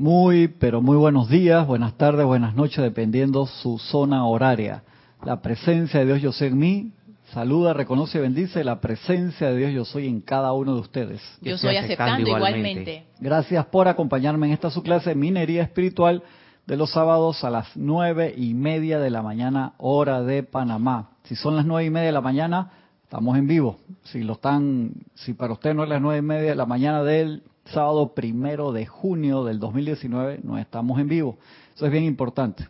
[0.00, 4.84] Muy, pero muy buenos días, buenas tardes, buenas noches, dependiendo su zona horaria.
[5.24, 6.92] La presencia de Dios yo soy en mí,
[7.32, 11.20] saluda, reconoce y bendice la presencia de Dios yo soy en cada uno de ustedes.
[11.40, 13.06] Yo soy aceptando, igualmente.
[13.18, 16.22] Gracias por acompañarme en esta su clase de minería espiritual
[16.64, 21.10] de los sábados a las nueve y media de la mañana, hora de Panamá.
[21.24, 22.70] Si son las nueve y media de la mañana,
[23.02, 23.80] estamos en vivo.
[24.04, 27.02] Si lo están, si para usted no es las nueve y media de la mañana
[27.02, 27.42] del
[27.72, 31.38] sábado primero de junio del 2019, no estamos en vivo.
[31.74, 32.68] Eso es bien importante.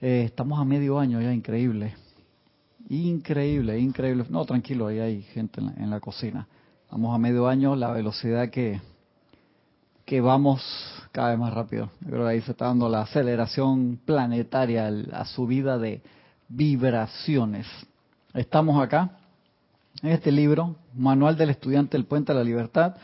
[0.00, 1.94] Eh, estamos a medio año ya, increíble.
[2.88, 4.24] Increíble, increíble.
[4.28, 6.46] No, tranquilo, ahí hay gente en la, cocina.
[6.84, 8.80] Estamos a medio año, la velocidad que,
[10.04, 10.62] que vamos
[11.12, 11.90] cada vez más rápido.
[12.00, 16.02] Yo creo que ahí se está dando la aceleración planetaria, la subida de
[16.48, 17.66] vibraciones.
[18.34, 19.18] Estamos acá,
[20.02, 22.96] en este libro, Manual del Estudiante del Puente de la Libertad,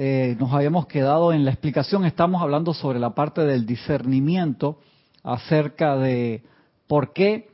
[0.00, 4.78] eh, nos habíamos quedado en la explicación, estamos hablando sobre la parte del discernimiento
[5.24, 6.44] acerca de
[6.86, 7.48] por qué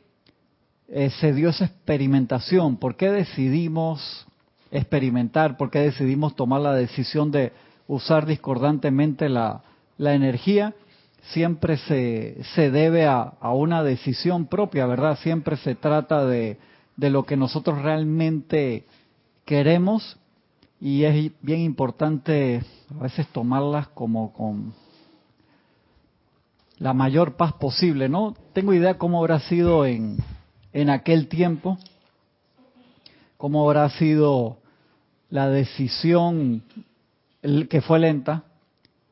[0.89, 4.27] eh, se dio esa experimentación, por qué decidimos
[4.71, 7.53] experimentar, por qué decidimos tomar la decisión de
[7.89, 9.63] usar discordantemente la,
[9.97, 10.75] energía,
[11.33, 15.17] siempre se, se debe a, a, una decisión propia, ¿verdad?
[15.23, 16.59] Siempre se trata de,
[16.97, 18.85] de lo que nosotros realmente
[19.47, 20.19] queremos
[20.81, 22.63] y es bien importante
[22.99, 24.75] a veces tomarlas como con
[26.79, 28.35] la mayor paz posible, ¿no?
[28.53, 30.17] Tengo idea cómo habrá sido en,
[30.73, 31.79] en aquel tiempo,
[33.37, 34.59] cómo habrá sido
[35.31, 36.63] la decisión
[37.43, 38.45] que fue lenta.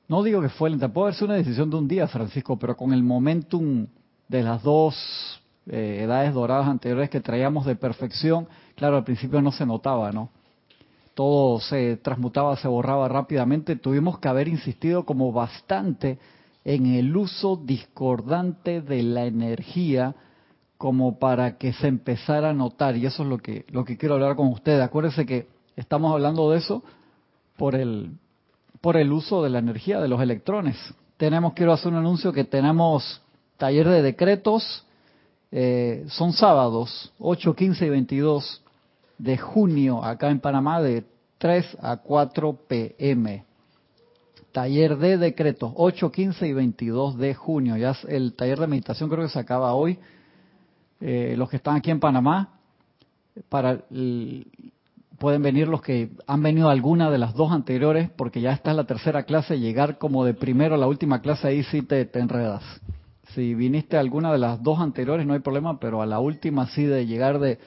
[0.09, 2.77] No digo que fue lenta, puede haber sido una decisión de un día, Francisco, pero
[2.77, 3.87] con el momentum
[4.29, 9.53] de las dos eh, edades doradas anteriores que traíamos de perfección, claro, al principio no
[9.53, 10.31] se notaba, ¿no?
[11.15, 16.19] Todo se transmutaba, se borraba rápidamente, tuvimos que haber insistido como bastante
[16.65, 20.15] en el uso discordante de la energía
[20.79, 24.15] como para que se empezara a notar y eso es lo que lo que quiero
[24.15, 24.83] hablar con ustedes.
[24.83, 26.83] Acuérdense que estamos hablando de eso
[27.57, 28.13] por el
[28.81, 30.77] por el uso de la energía de los electrones.
[31.17, 33.23] Tenemos quiero hacer un anuncio que tenemos
[33.59, 34.85] taller de decretos
[35.55, 38.62] eh, son sábados 8, 15 y 22
[39.23, 41.05] de junio acá en Panamá de
[41.39, 43.45] 3 a 4 pm.
[44.51, 47.77] Taller de decretos 8, 15 y 22 de junio.
[47.77, 49.99] Ya el taller de meditación creo que se acaba hoy.
[51.01, 52.59] Eh, los que están aquí en Panamá,
[53.49, 53.85] para
[55.19, 58.77] pueden venir los que han venido alguna de las dos anteriores, porque ya está en
[58.77, 62.19] la tercera clase, llegar como de primero a la última clase, ahí sí te, te
[62.19, 62.65] enredas.
[63.35, 66.67] Si viniste a alguna de las dos anteriores no hay problema, pero a la última
[66.67, 67.59] sí de llegar de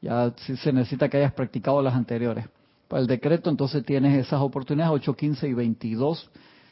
[0.00, 2.46] ya se necesita que hayas practicado las anteriores.
[2.88, 6.30] Para el decreto entonces tienes esas oportunidades 8, 15 y 22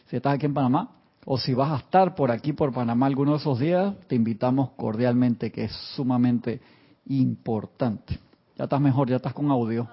[0.08, 0.90] si estás aquí en Panamá.
[1.28, 4.70] O si vas a estar por aquí, por Panamá, alguno de esos días, te invitamos
[4.76, 6.60] cordialmente, que es sumamente
[7.06, 8.20] importante.
[8.56, 9.88] Ya estás mejor, ya estás con audio.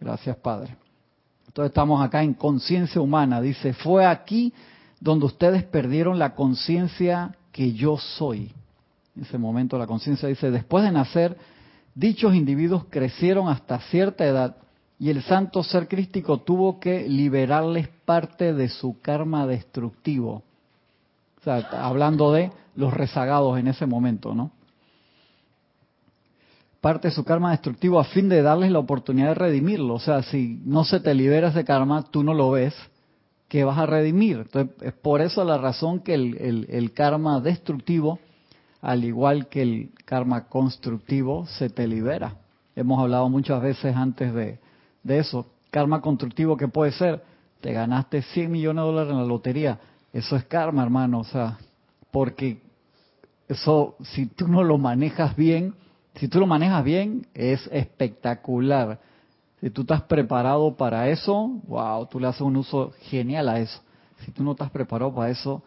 [0.00, 0.74] Gracias, Padre.
[1.46, 3.42] Entonces estamos acá en conciencia humana.
[3.42, 4.54] Dice, fue aquí
[4.98, 8.50] donde ustedes perdieron la conciencia que yo soy.
[9.14, 11.36] En ese momento la conciencia dice, después de nacer,
[11.98, 14.54] Dichos individuos crecieron hasta cierta edad
[15.00, 20.44] y el santo ser crístico tuvo que liberarles parte de su karma destructivo.
[21.40, 24.52] O sea, hablando de los rezagados en ese momento, ¿no?
[26.80, 29.94] Parte de su karma destructivo a fin de darles la oportunidad de redimirlo.
[29.94, 32.76] O sea, si no se te libera ese karma, tú no lo ves,
[33.48, 34.36] que vas a redimir.
[34.36, 38.20] Entonces, es por eso la razón que el, el karma destructivo
[38.80, 42.36] al igual que el karma constructivo, se te libera.
[42.76, 44.58] Hemos hablado muchas veces antes de,
[45.04, 45.46] eso.
[45.70, 47.22] Karma constructivo, ¿qué puede ser?
[47.60, 49.80] Te ganaste 100 millones de dólares en la lotería.
[50.12, 51.20] Eso es karma, hermano.
[51.20, 51.58] O sea,
[52.10, 52.60] porque
[53.48, 55.74] eso, si tú no lo manejas bien,
[56.14, 59.00] si tú lo manejas bien, es espectacular.
[59.60, 63.80] Si tú estás preparado para eso, wow, tú le haces un uso genial a eso.
[64.24, 65.62] Si tú no estás preparado para eso,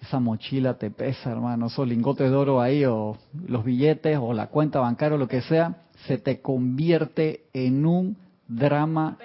[0.00, 3.16] esa mochila te pesa, hermano, esos lingotes de oro ahí o
[3.46, 8.16] los billetes o la cuenta bancaria o lo que sea, se te convierte en un
[8.48, 9.18] drama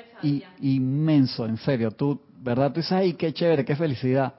[0.59, 1.91] inmenso, en serio.
[1.91, 2.71] Tú, ¿verdad?
[2.73, 4.33] Tú dices, ay, qué chévere, qué felicidad.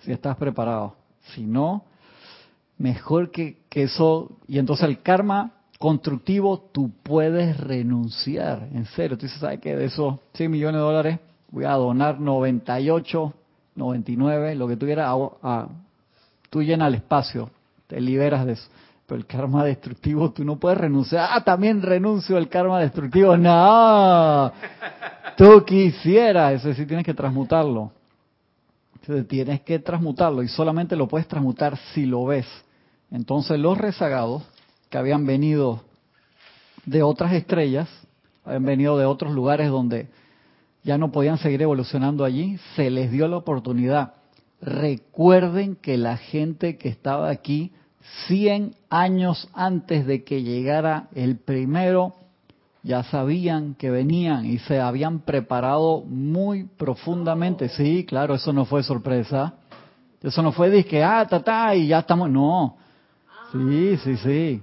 [0.00, 0.96] Si estás preparado.
[1.34, 1.84] Si no,
[2.78, 4.36] mejor que, que eso.
[4.48, 8.68] Y entonces el karma constructivo, tú puedes renunciar.
[8.72, 9.76] En serio, tú dices, ¿sabes qué?
[9.76, 11.18] De esos 100 millones de dólares,
[11.50, 13.34] voy a donar 98
[13.76, 15.68] 99, lo que tuviera, a,
[16.50, 17.50] tú llenas el espacio,
[17.86, 18.68] te liberas de eso.
[19.06, 21.28] Pero el karma destructivo, tú no puedes renunciar.
[21.30, 23.36] Ah, también renuncio al karma destructivo.
[23.36, 24.52] No,
[25.36, 27.92] tú quisieras, eso sí tienes que transmutarlo.
[29.00, 32.46] Entonces tienes que transmutarlo y solamente lo puedes transmutar si lo ves.
[33.12, 34.42] Entonces los rezagados
[34.90, 35.84] que habían venido
[36.84, 37.88] de otras estrellas,
[38.44, 40.08] habían venido de otros lugares donde
[40.86, 44.14] ya no podían seguir evolucionando allí, se les dio la oportunidad.
[44.62, 47.72] Recuerden que la gente que estaba aquí
[48.28, 52.14] 100 años antes de que llegara el primero,
[52.84, 57.68] ya sabían que venían y se habían preparado muy profundamente.
[57.68, 59.54] Sí, claro, eso no fue sorpresa.
[60.22, 62.30] Eso no fue de que, ah, ta, ta, y ya estamos.
[62.30, 62.76] No.
[63.50, 64.62] Sí, sí, sí.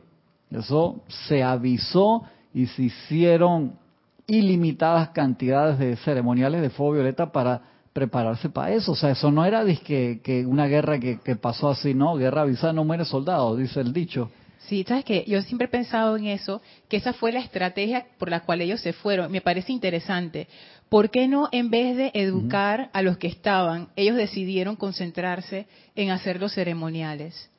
[0.50, 2.24] Eso se avisó
[2.54, 3.83] y se hicieron
[4.28, 7.62] ilimitadas cantidades de ceremoniales de fuego violeta para
[7.94, 8.94] prepararse para eso.
[8.94, 12.16] O sea, eso no era que, que una guerra que, que, pasó así, ¿no?
[12.16, 14.32] Guerra avisada no muere soldado, dice el dicho.
[14.68, 18.30] Sí, sabes que yo siempre he pensado en eso, que esa fue la estrategia por
[18.30, 19.32] la cual ellos se fueron.
[19.32, 20.48] Me parece interesante.
[20.88, 26.12] ¿Por qué no, en vez de educar a los que estaban, ellos decidieron concentrarse en
[26.12, 27.50] hacer los ceremoniales?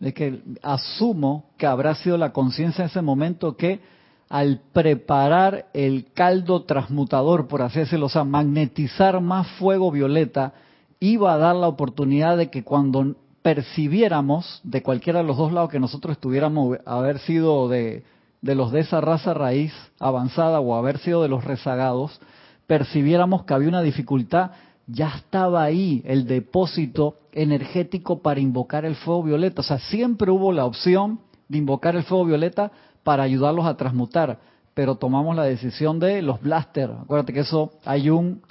[0.00, 3.80] Es que asumo que habrá sido la conciencia en ese momento que
[4.28, 10.54] al preparar el caldo transmutador, por así decirlo, o sea, magnetizar más fuego violeta,
[10.98, 15.70] iba a dar la oportunidad de que cuando percibiéramos de cualquiera de los dos lados
[15.70, 18.02] que nosotros estuviéramos, haber sido de,
[18.42, 22.20] de los de esa raza raíz avanzada o haber sido de los rezagados,
[22.66, 24.50] percibiéramos que había una dificultad,
[24.88, 29.60] ya estaba ahí el depósito energético para invocar el fuego violeta.
[29.60, 32.72] O sea, siempre hubo la opción de invocar el fuego violeta
[33.06, 34.36] para ayudarlos a transmutar,
[34.74, 36.90] pero tomamos la decisión de los blaster.
[36.90, 38.42] Acuérdate que eso hay un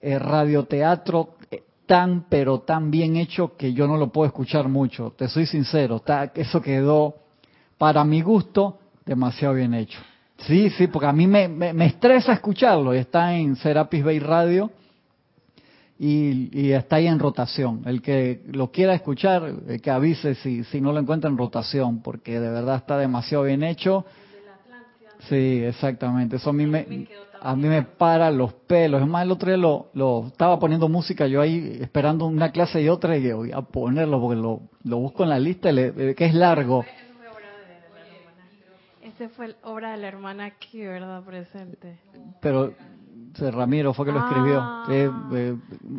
[0.00, 5.12] eh, radioteatro eh, tan pero tan bien hecho que yo no lo puedo escuchar mucho.
[5.16, 7.16] Te soy sincero, está, eso quedó
[7.76, 9.98] para mi gusto demasiado bien hecho.
[10.46, 12.92] Sí, sí, porque a mí me, me, estresa escucharlo.
[12.92, 14.70] Está en Serapis Bay Radio
[15.98, 17.82] y, está ahí en rotación.
[17.86, 22.02] El que lo quiera escuchar, eh, que avise si, si no lo encuentra en rotación,
[22.02, 24.04] porque de verdad está demasiado bien hecho.
[25.28, 26.36] Sí, exactamente.
[26.36, 27.06] Eso a mí me,
[27.40, 29.00] a mí me para los pelos.
[29.00, 32.82] Es más, el otro día lo, lo estaba poniendo música yo ahí esperando una clase
[32.82, 36.26] y otra y voy a ponerlo porque lo, lo busco en la lista eh, que
[36.26, 36.84] es largo.
[39.02, 41.22] Ese fue obra de la hermana aquí, ¿verdad?
[41.22, 41.98] Presente.
[42.40, 42.74] Pero
[43.38, 44.60] Ramiro fue que lo escribió.
[44.60, 44.86] Ah.
[44.90, 45.56] Eh,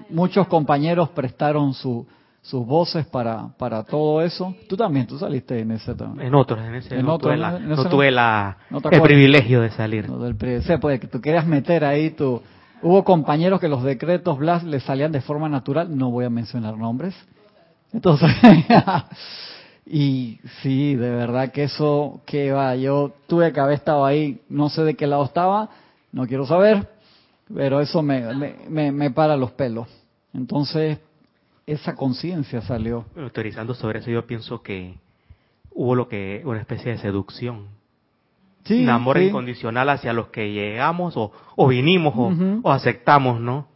[0.10, 2.06] muchos compañeros prestaron su,
[2.46, 4.56] sus voces para, para todo eso.
[4.70, 6.28] Tú también, tú saliste en ese también.
[6.28, 7.02] En otros, en ese.
[7.02, 8.58] no, tuve la, no tuve la,
[8.92, 10.08] el privilegio de salir.
[10.08, 12.42] No, del, pues que tú querías meter ahí tu...
[12.82, 16.78] Hubo compañeros que los decretos Blas les salían de forma natural, no voy a mencionar
[16.78, 17.16] nombres.
[17.92, 18.30] Entonces,
[19.88, 24.70] y sí, de verdad que eso, que va, yo tuve que haber estado ahí, no
[24.70, 25.70] sé de qué lado estaba,
[26.12, 26.90] no quiero saber,
[27.54, 29.88] pero eso me, me, me, para los pelos.
[30.34, 31.00] Entonces,
[31.66, 33.06] esa conciencia salió.
[33.18, 34.96] Autorizando sobre eso, yo pienso que
[35.72, 37.68] hubo lo que una especie de seducción.
[38.64, 42.34] Sí, un amor incondicional hacia los que llegamos o, o vinimos o,
[42.64, 43.68] o, aceptamos, ¿no?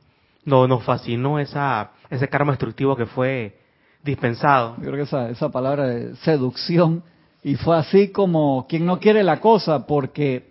[0.46, 3.60] No, nos fascinó esa, ese karma destructivo que fue
[4.04, 4.76] dispensado.
[4.78, 7.04] Yo creo que esa, esa palabra de seducción,
[7.44, 10.48] y fue así como quien no quiere la cosa, porque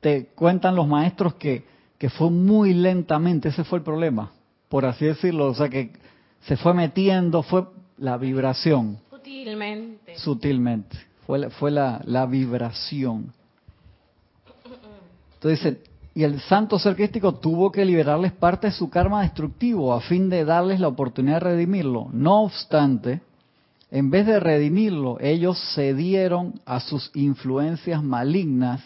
[0.00, 1.64] te cuentan los maestros que
[1.98, 4.32] que fue muy lentamente, ese fue el problema,
[4.68, 5.92] por así decirlo, o sea que
[6.42, 7.64] se fue metiendo, fue
[7.98, 8.98] la vibración.
[9.10, 10.16] Sutilmente.
[10.16, 10.96] Sutilmente,
[11.26, 13.32] fue, fue la, la vibración.
[15.34, 15.78] Entonces
[16.18, 20.28] y el santo ser crístico tuvo que liberarles parte de su karma destructivo a fin
[20.28, 22.08] de darles la oportunidad de redimirlo.
[22.12, 23.20] No obstante,
[23.92, 28.80] en vez de redimirlo, ellos cedieron a sus influencias malignas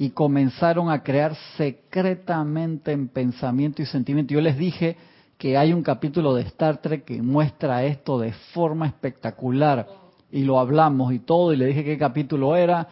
[0.00, 4.32] y comenzaron a crear secretamente en pensamiento y sentimiento.
[4.32, 4.96] Yo les dije
[5.36, 9.88] que hay un capítulo de Star Trek que muestra esto de forma espectacular
[10.30, 12.86] y lo hablamos y todo y le dije qué capítulo era.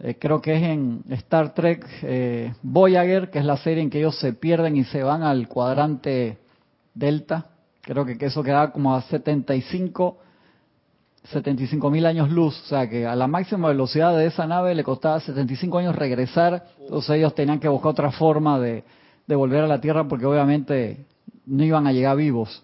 [0.00, 3.98] Eh, creo que es en Star Trek eh, Voyager, que es la serie en que
[3.98, 6.38] ellos se pierden y se van al cuadrante
[6.94, 7.46] Delta.
[7.80, 10.18] Creo que, eso queda como a 75
[11.24, 14.84] 75 mil años luz, o sea que a la máxima velocidad de esa nave le
[14.84, 18.84] costaba 75 años regresar, entonces ellos tenían que buscar otra forma de,
[19.28, 21.06] volver a la Tierra porque obviamente
[21.46, 22.62] no iban a llegar vivos.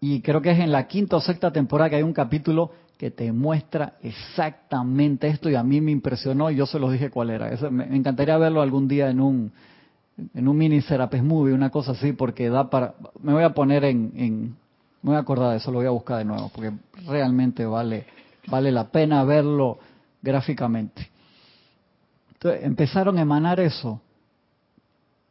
[0.00, 3.10] Y creo que es en la quinta o sexta temporada que hay un capítulo que
[3.10, 7.30] te muestra exactamente esto y a mí me impresionó y yo se los dije cuál
[7.30, 7.50] era.
[7.70, 9.52] me, encantaría verlo algún día en un
[10.32, 12.94] en un mini Serapes Movie, una cosa así, porque da para...
[13.20, 14.54] Me voy a poner en
[15.04, 16.72] me voy a acordar de eso, lo voy a buscar de nuevo, porque
[17.06, 18.06] realmente vale,
[18.46, 19.78] vale la pena verlo
[20.22, 21.10] gráficamente.
[22.32, 24.00] Entonces, empezaron a emanar eso.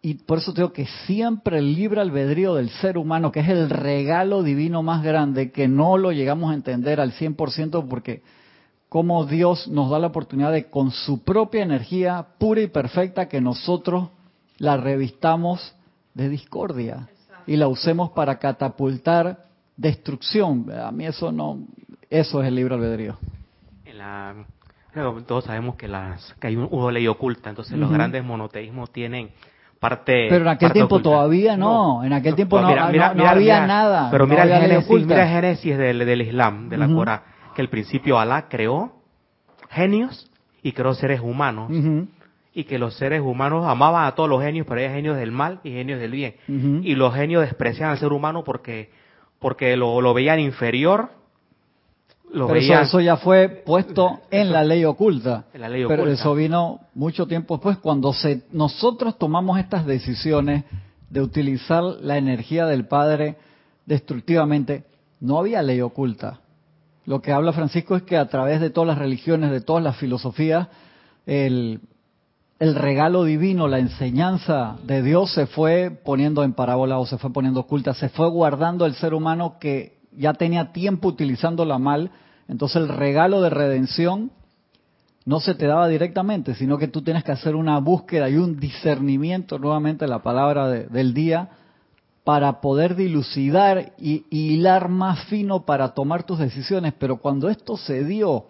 [0.03, 3.67] y por eso digo que siempre el libre albedrío del ser humano, que es el
[3.71, 8.21] regalo divino más grande, que no lo llegamos a entender al 100% porque
[8.89, 13.41] como Dios nos da la oportunidad de con su propia energía pura y perfecta que
[13.41, 14.09] nosotros
[14.59, 15.73] la revistamos
[16.13, 17.09] de discordia
[17.47, 19.42] y la usemos para catapultar
[19.77, 20.65] destrucción.
[20.71, 21.59] A mí eso no,
[22.09, 23.17] eso es el libre albedrío.
[23.85, 24.35] En la,
[25.27, 29.31] todos sabemos que, las, que hay una ley oculta, entonces los grandes monoteísmos tienen
[30.07, 34.09] pero en aquel tiempo todavía no, en aquel tiempo no, había nada.
[34.11, 37.21] Pero mira, el Génesis, del, Islam, de la Corán,
[37.55, 38.93] que el principio Alá creó
[39.69, 41.71] genios y creó seres humanos.
[42.55, 45.59] Y que los seres humanos amaban a todos los genios, pero hay genios del mal
[45.63, 46.35] y genios del bien.
[46.47, 48.91] Y los genios despreciaban al ser humano porque,
[49.43, 51.09] porque lo, lo veían inferior
[52.33, 55.45] pero eso, ya fue puesto en la ley oculta.
[55.51, 60.63] Pero eso vino mucho tiempo después, cuando se, nosotros tomamos estas decisiones
[61.11, 63.35] de utilizar la energía del Padre
[63.85, 64.83] destructivamente,
[65.19, 66.39] no había ley oculta.
[67.05, 69.97] Lo que habla Francisco es que a través de todas las religiones, de todas las
[69.97, 70.69] filosofías,
[71.27, 71.81] el,
[72.59, 77.31] el regalo divino, la enseñanza de Dios se fue poniendo en parábola o se fue
[77.33, 82.11] poniendo oculta, se fue guardando el ser humano que ya tenía tiempo utilizándola mal
[82.47, 84.31] entonces el regalo de redención
[85.25, 88.59] no se te daba directamente, sino que tú tienes que hacer una búsqueda y un
[88.59, 91.49] discernimiento, nuevamente la palabra del día,
[92.25, 96.93] para poder dilucidar y, hilar más fino para tomar tus decisiones.
[96.99, 98.47] Pero cuando esto se dio,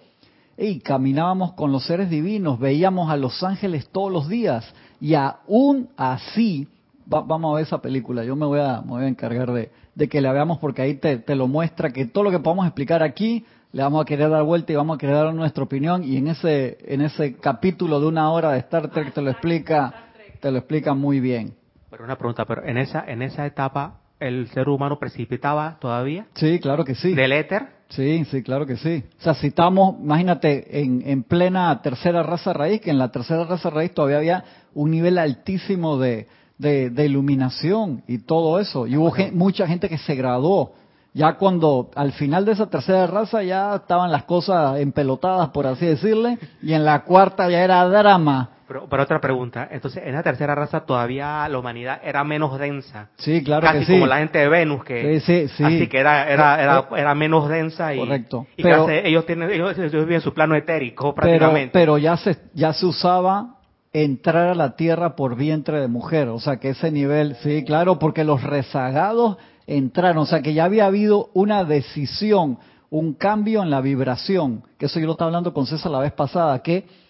[0.57, 5.89] y caminábamos con los seres divinos, veíamos a los ángeles todos los días, y aún
[5.97, 6.67] así,
[7.05, 9.69] vamos a ver esa película, yo me voy a, voy a encargar de,
[10.09, 13.03] que la veamos porque ahí te, te lo muestra, que todo lo que podamos explicar
[13.03, 16.17] aquí le vamos a querer dar vuelta y vamos a querer dar nuestra opinión y
[16.17, 19.93] en ese en ese capítulo de una hora de Star Trek te lo explica
[20.39, 21.55] te lo explica muy bien.
[21.89, 26.27] Pero una pregunta, pero en esa en esa etapa el ser humano precipitaba todavía?
[26.35, 27.13] Sí, claro que sí.
[27.13, 27.67] ¿Del éter?
[27.95, 29.03] Sí, sí, claro que sí.
[29.19, 33.43] O sea, si estamos, imagínate, en, en plena tercera raza raíz, que en la tercera
[33.43, 38.87] raza raíz todavía había un nivel altísimo de, de, iluminación y todo eso.
[38.87, 40.73] Y hubo mucha gente que se graduó
[41.13, 45.85] ya cuando al final de esa tercera raza ya estaban las cosas empelotadas, por así
[45.85, 48.49] decirle, y en la cuarta ya era drama.
[48.73, 53.09] Pero, pero otra pregunta, entonces en la tercera raza todavía la humanidad era menos densa.
[53.17, 53.91] Sí, claro Casi que sí.
[53.93, 57.47] como la gente de Venus, que sí, sí, así que era, era, era, era menos
[57.47, 58.47] densa y, correcto.
[58.57, 61.69] y pero, ellos tienen, ellos, viven su plano etérico prácticamente.
[61.71, 63.57] Pero, pero ya se, ya se usaba
[63.91, 67.99] entrar a la tierra por vientre de mujer, o sea que ese nivel, sí, claro,
[67.99, 69.37] porque los rezagados
[69.67, 72.57] entraron, o sea que ya había habido una decisión,
[72.89, 76.13] un cambio en la vibración, que eso yo lo estaba hablando con César la vez
[76.13, 77.02] pasada, que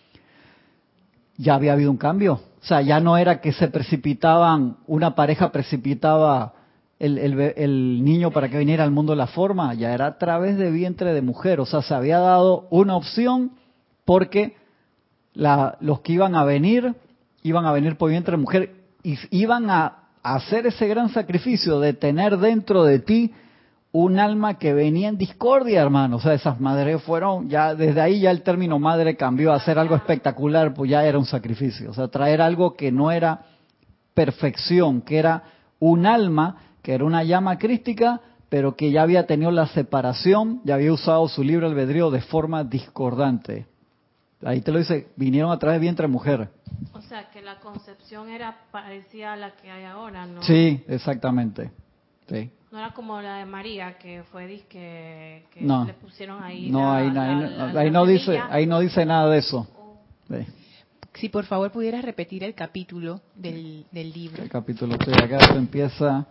[1.37, 5.51] ya había habido un cambio, o sea, ya no era que se precipitaban, una pareja
[5.51, 6.53] precipitaba
[6.99, 10.71] el, el, niño para que viniera al mundo la forma, ya era a través de
[10.71, 13.51] vientre de mujer, o sea, se había dado una opción
[14.05, 14.55] porque
[15.33, 16.95] la, los que iban a venir,
[17.41, 21.93] iban a venir por vientre de mujer, y iban a hacer ese gran sacrificio de
[21.93, 23.33] tener dentro de ti
[23.93, 26.17] un alma que venía en discordia, hermano.
[26.17, 29.77] O sea, esas madres fueron, ya desde ahí ya el término madre cambió a ser
[29.77, 31.91] algo espectacular, pues ya era un sacrificio.
[31.91, 33.45] O sea, traer algo que no era
[34.15, 35.43] perfección, que era
[35.79, 38.19] un alma, que era una llama crística,
[38.49, 42.63] pero que ya había tenido la separación, ya había usado su libre albedrío de forma
[42.63, 43.67] discordante.
[44.43, 46.49] Ahí te lo dice, vinieron a través de vientre mujer.
[46.93, 50.41] O sea, que la concepción era parecida a la que hay ahora, ¿no?
[50.41, 51.71] Sí, exactamente.
[52.27, 52.51] Sí.
[52.73, 55.85] No era como la de María, que fue que, que no.
[55.85, 56.71] le pusieron ahí.
[56.71, 57.11] No, ahí,
[57.91, 59.67] no dice, ahí no dice nada de eso.
[60.27, 60.37] Sí.
[61.13, 64.41] Si por favor pudieras repetir el capítulo del, del libro.
[64.41, 66.25] El capítulo, estoy acá, empieza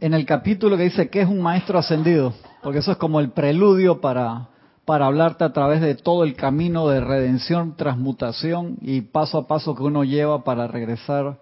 [0.00, 3.32] en el capítulo que dice que es un maestro ascendido, porque eso es como el
[3.32, 4.48] preludio para
[4.86, 9.74] para hablarte a través de todo el camino de redención, transmutación y paso a paso
[9.74, 11.38] que uno lleva para regresar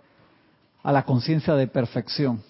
[0.82, 2.42] a la conciencia de perfección.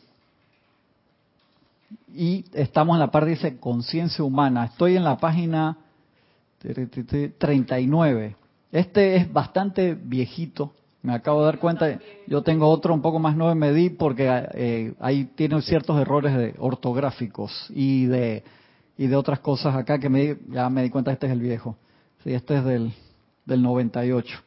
[2.14, 4.66] Y estamos en la parte, dice, conciencia humana.
[4.66, 5.78] Estoy en la página
[6.60, 8.36] 39.
[8.70, 10.72] Este es bastante viejito.
[11.02, 14.26] Me acabo de dar cuenta, yo tengo otro un poco más nuevo, me di porque
[14.54, 18.42] eh, ahí tiene ciertos errores de ortográficos y de
[18.96, 21.76] y de otras cosas acá que me, ya me di cuenta, este es el viejo.
[22.22, 22.92] Sí, este es del,
[23.44, 24.38] del 98.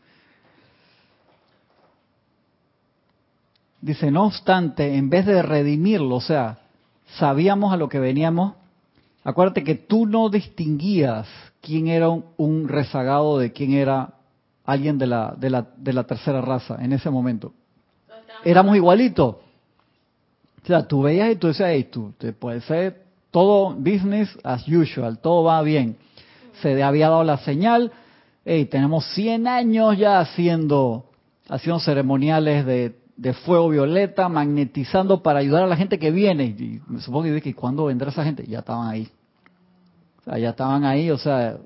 [3.82, 6.60] Dice, no obstante, en vez de redimirlo, o sea,
[7.16, 8.54] sabíamos a lo que veníamos,
[9.24, 11.28] acuérdate que tú no distinguías
[11.62, 14.14] quién era un, rezagado de quién era
[14.66, 17.54] alguien de la, de, la, de la tercera raza en ese momento.
[18.44, 19.36] éramos igualitos.
[20.64, 24.68] O sea, tú veías y tú decías, hey, tú, te puede ser todo business as
[24.68, 25.98] usual, todo va bien.
[26.62, 27.92] Se había dado la señal,
[28.44, 31.06] hey, tenemos 100 años ya haciendo,
[31.48, 36.46] haciendo ceremoniales de, de fuego violeta, magnetizando para ayudar a la gente que viene.
[36.46, 39.10] Y me supongo que que cuándo vendrá esa gente, ya estaban ahí.
[40.20, 41.58] O sea, ya estaban ahí, o sea,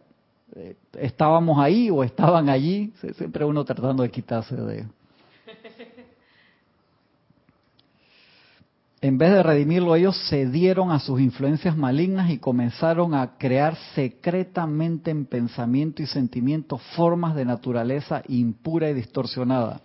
[0.55, 4.85] eh, estábamos ahí o estaban allí, siempre uno tratando de quitarse de...
[9.03, 15.09] En vez de redimirlo, ellos cedieron a sus influencias malignas y comenzaron a crear secretamente
[15.09, 19.81] en pensamiento y sentimiento formas de naturaleza impura y distorsionada.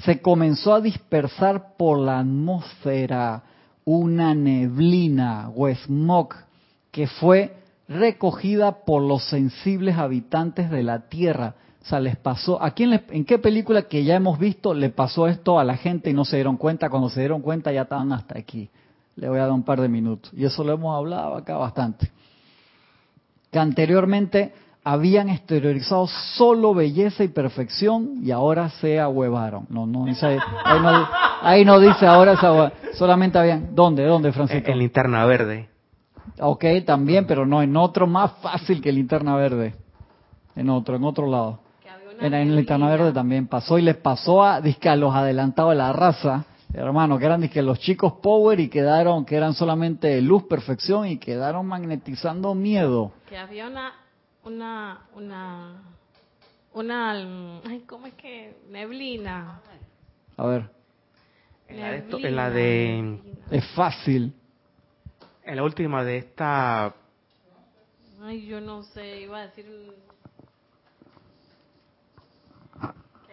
[0.00, 3.42] Se comenzó a dispersar por la atmósfera
[3.84, 6.34] una neblina o smog
[6.90, 7.56] que fue
[7.88, 11.54] recogida por los sensibles habitantes de la tierra.
[11.82, 15.28] O sea, les pasó, ¿a quién ¿en qué película que ya hemos visto le pasó
[15.28, 16.90] esto a la gente y no se dieron cuenta?
[16.90, 18.68] Cuando se dieron cuenta ya estaban hasta aquí.
[19.14, 20.32] Le voy a dar un par de minutos.
[20.34, 22.10] Y eso lo hemos hablado acá bastante.
[23.52, 24.52] Que anteriormente
[24.86, 29.66] habían exteriorizado solo belleza y perfección y ahora se ahuevaron.
[29.68, 31.08] No, no, dice, ahí, no,
[31.42, 32.36] ahí no dice ahora,
[32.92, 33.74] solamente habían.
[33.74, 34.04] ¿Dónde?
[34.04, 34.70] ¿Dónde, Francisco?
[34.70, 35.68] En linterna verde.
[36.38, 39.74] Ok, también, pero no, en otro más fácil que linterna verde.
[40.54, 41.58] En otro, en otro lado.
[42.20, 45.92] En, en linterna verde también pasó y les pasó a, a los adelantados de la
[45.92, 51.08] raza, hermano, que eran dizque, los chicos power y quedaron, que eran solamente luz, perfección
[51.08, 53.10] y quedaron magnetizando miedo.
[53.28, 53.92] Que había una,
[54.46, 55.82] una, una,
[56.72, 57.10] una,
[57.68, 58.56] ay, ¿cómo es que?
[58.70, 59.60] Neblina.
[60.36, 60.70] A ver.
[61.68, 63.20] en la de...
[63.50, 64.32] Es fácil.
[65.42, 66.94] En la última de esta...
[68.22, 69.66] Ay, yo no sé, iba a decir...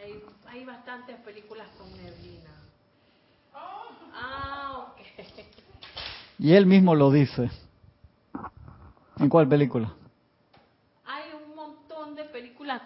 [0.03, 2.49] Hay, hay bastantes películas con neblina.
[3.53, 5.45] Ah, ok.
[6.39, 7.51] Y él mismo lo dice.
[9.19, 9.93] ¿En cuál película?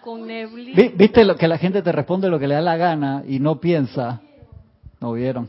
[0.02, 0.90] Con neblina.
[0.94, 3.60] ¿Viste lo que la gente te responde lo que le da la gana y no
[3.60, 4.20] piensa?
[5.00, 5.48] No vieron.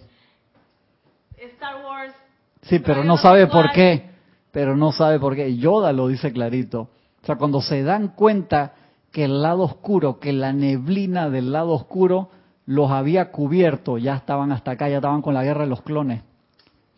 [1.38, 2.14] Star Wars
[2.62, 4.10] Sí, pero no sabe por qué.
[4.52, 5.58] Pero no sabe por qué.
[5.58, 6.90] Yoda lo dice clarito.
[7.22, 8.74] O sea, cuando se dan cuenta
[9.12, 12.30] que el lado oscuro, que la neblina del lado oscuro
[12.66, 16.22] los había cubierto, ya estaban hasta acá, ya estaban con la guerra de los clones.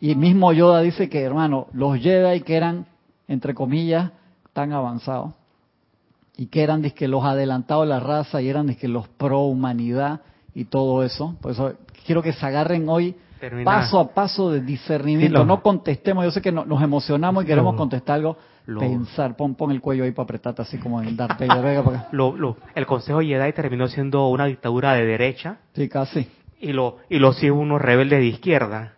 [0.00, 2.86] Y mismo Yoda dice que, hermano, los Jedi que eran,
[3.28, 4.10] entre comillas,
[4.52, 5.32] tan avanzados,
[6.36, 10.20] y que eran que los adelantados de la raza y eran que los pro humanidad
[10.54, 11.36] y todo eso.
[11.40, 11.74] Por eso
[12.06, 13.16] quiero que se agarren hoy
[13.64, 15.44] paso a paso de discernimiento.
[15.44, 18.36] no contestemos, yo sé que nos emocionamos y queremos contestar algo.
[18.78, 21.40] pensar, pon, pon el cuello ahí para apretarte así como en Darth
[22.12, 25.58] lo, el Consejo Jedi terminó siendo una dictadura de derecha.
[25.74, 26.28] Sí, casi.
[26.60, 28.92] Y, lo, y los hijos unos rebeldes de izquierda.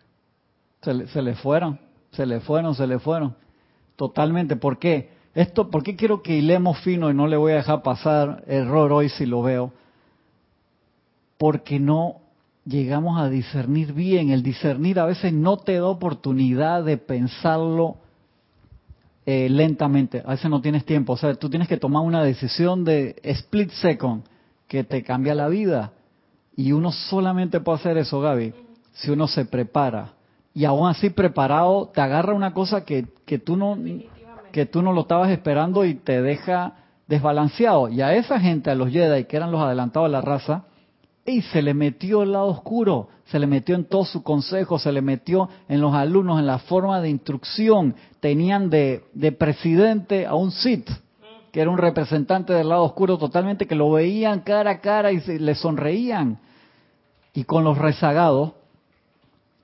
[0.82, 3.34] Se le, se le fueron, se le fueron, se le fueron.
[3.96, 4.56] Totalmente.
[4.56, 5.13] ¿Por qué?
[5.34, 8.92] Esto, ¿Por qué quiero que hilemos fino y no le voy a dejar pasar error
[8.92, 9.72] hoy si lo veo?
[11.38, 12.20] Porque no
[12.64, 14.30] llegamos a discernir bien.
[14.30, 17.96] El discernir a veces no te da oportunidad de pensarlo
[19.26, 20.22] eh, lentamente.
[20.24, 21.14] A veces no tienes tiempo.
[21.14, 24.22] O sea, tú tienes que tomar una decisión de split second
[24.68, 25.92] que te cambia la vida.
[26.56, 28.54] Y uno solamente puede hacer eso, Gaby,
[28.92, 30.12] si uno se prepara.
[30.54, 33.76] Y aún así preparado, te agarra una cosa que, que, tú no,
[34.54, 36.74] que tú no lo estabas esperando y te deja
[37.08, 37.88] desbalanceado.
[37.88, 40.66] Y a esa gente, a los Jedi, que eran los adelantados de la raza,
[41.26, 44.92] y se le metió el lado oscuro, se le metió en todo su consejo, se
[44.92, 47.96] le metió en los alumnos, en la forma de instrucción.
[48.20, 50.88] Tenían de, de presidente a un Sith,
[51.50, 55.18] que era un representante del lado oscuro totalmente, que lo veían cara a cara y
[55.18, 56.38] le sonreían.
[57.32, 58.52] Y con los rezagados,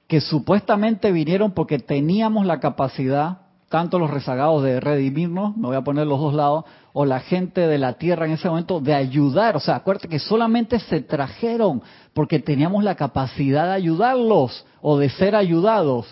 [0.08, 5.82] que supuestamente vinieron porque teníamos la capacidad, tanto los rezagados de redimirnos, me voy a
[5.82, 9.56] poner los dos lados, o la gente de la tierra en ese momento de ayudar.
[9.56, 11.80] O sea, acuérdate que solamente se trajeron
[12.12, 16.08] porque teníamos la capacidad de ayudarlos o de ser ayudados.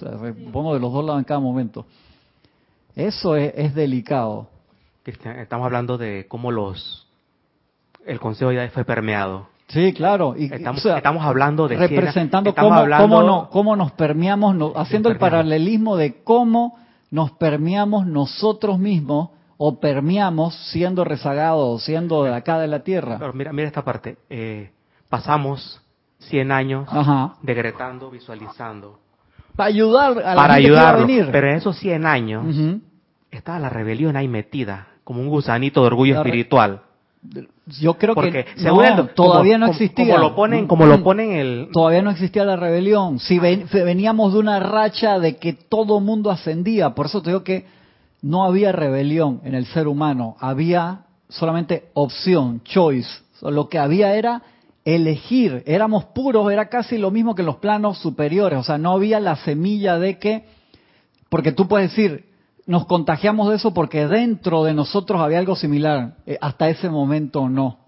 [0.53, 1.85] Pongo de los dos lados en cada momento.
[2.94, 4.47] Eso es, delicado.
[5.05, 7.09] Estamos hablando de cómo los
[8.07, 9.49] el Consejo ya fue permeado.
[9.66, 10.35] Sí, claro.
[10.37, 16.79] Y, estamos, estamos hablando de representando cómo, cómo, nos permeamos, haciendo el paralelismo de cómo
[17.11, 23.16] nos permeamos nosotros mismos o permeamos siendo rezagados, siendo de acá de la tierra.
[23.18, 24.16] Pero mira, mira esta parte.
[24.31, 24.71] Eh,
[25.09, 25.83] pasamos
[26.18, 26.88] 100 años
[27.42, 29.01] decretando, visualizando.
[29.57, 31.07] Para ayudar a la para ayudarlo.
[31.07, 31.29] venir.
[31.33, 32.44] Pero en esos 100 años
[33.31, 36.83] estaba la rebelión ahí metida, como un gusanito de orgullo espiritual.
[37.81, 38.46] Yo creo que
[39.14, 40.14] todavía no existía.
[40.14, 41.68] Como lo ponen, como lo ponen el.
[41.72, 43.18] Todavía no existía la rebelión.
[43.18, 47.66] Si veníamos de una racha de que todo mundo ascendía, por eso te digo que
[48.22, 53.11] no había rebelión en el ser humano, había solamente opción, choice.
[53.42, 54.42] Lo que había era
[54.85, 55.62] elegir.
[55.66, 58.59] Éramos puros, era casi lo mismo que los planos superiores.
[58.59, 60.46] O sea, no había la semilla de que,
[61.28, 62.27] porque tú puedes decir,
[62.68, 66.16] nos contagiamos de eso porque dentro de nosotros había algo similar.
[66.26, 67.78] Eh, hasta ese momento no.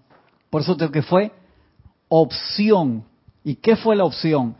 [0.49, 1.31] Por eso que fue
[2.09, 3.03] opción.
[3.43, 4.55] ¿Y qué fue la opción?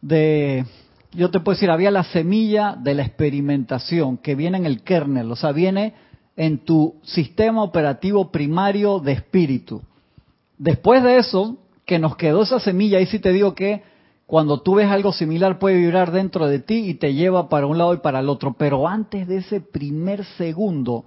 [0.00, 0.64] De,
[1.10, 5.32] yo te puedo decir, había la semilla de la experimentación que viene en el kernel,
[5.32, 5.94] o sea, viene
[6.36, 9.82] en tu sistema operativo primario de espíritu.
[10.58, 13.82] Después de eso, que nos quedó esa semilla, ahí sí te digo que
[14.26, 17.78] cuando tú ves algo similar puede vibrar dentro de ti y te lleva para un
[17.78, 18.54] lado y para el otro.
[18.58, 21.04] Pero antes de ese primer segundo,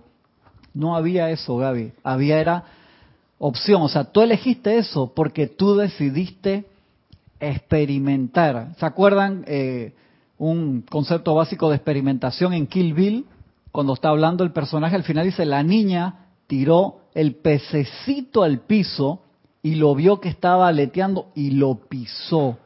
[0.73, 1.91] no había eso, Gaby.
[2.01, 2.63] Había era
[3.37, 3.81] opción.
[3.81, 6.65] O sea, tú elegiste eso porque tú decidiste
[7.41, 8.73] experimentar.
[8.79, 9.93] ¿Se acuerdan eh,
[10.37, 13.25] un concepto básico de experimentación en Kill Bill?
[13.73, 19.23] Cuando está hablando el personaje, al final dice, la niña tiró el pececito al piso
[19.61, 22.57] y lo vio que estaba aleteando y lo pisó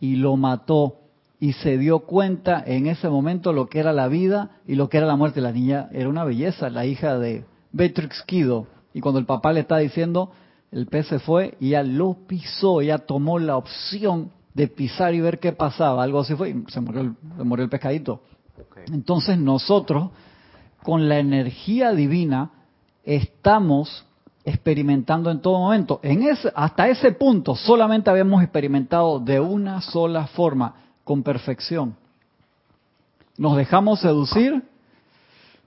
[0.00, 0.98] y lo mató
[1.38, 4.98] y se dio cuenta en ese momento lo que era la vida y lo que
[4.98, 5.40] era la muerte.
[5.40, 8.66] La niña era una belleza, la hija de Beatrix Kido.
[8.94, 10.32] Y cuando el papá le está diciendo,
[10.72, 15.20] el pez se fue y ella lo pisó, ella tomó la opción de pisar y
[15.20, 16.02] ver qué pasaba.
[16.02, 18.22] Algo así fue y se murió el, se murió el pescadito.
[18.90, 20.10] Entonces nosotros,
[20.82, 22.52] con la energía divina,
[23.04, 24.05] estamos
[24.46, 25.98] experimentando en todo momento.
[26.04, 31.96] En ese, hasta ese punto solamente habíamos experimentado de una sola forma, con perfección.
[33.36, 34.62] Nos dejamos seducir.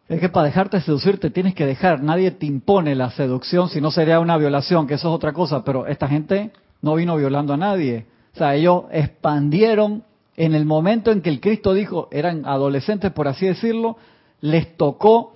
[0.08, 2.02] Es que para dejarte seducir te tienes que dejar.
[2.02, 5.64] Nadie te impone la seducción, si no sería una violación, que eso es otra cosa.
[5.64, 8.06] Pero esta gente no vino violando a nadie.
[8.34, 10.04] O sea, ellos expandieron
[10.38, 13.98] en el momento en que el Cristo dijo, eran adolescentes por así decirlo,
[14.40, 15.34] les tocó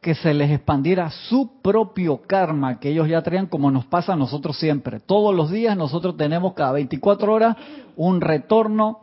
[0.00, 4.16] que se les expandiera su propio karma que ellos ya traían como nos pasa a
[4.16, 5.00] nosotros siempre.
[5.00, 7.56] Todos los días nosotros tenemos cada 24 horas
[7.96, 9.00] un retorno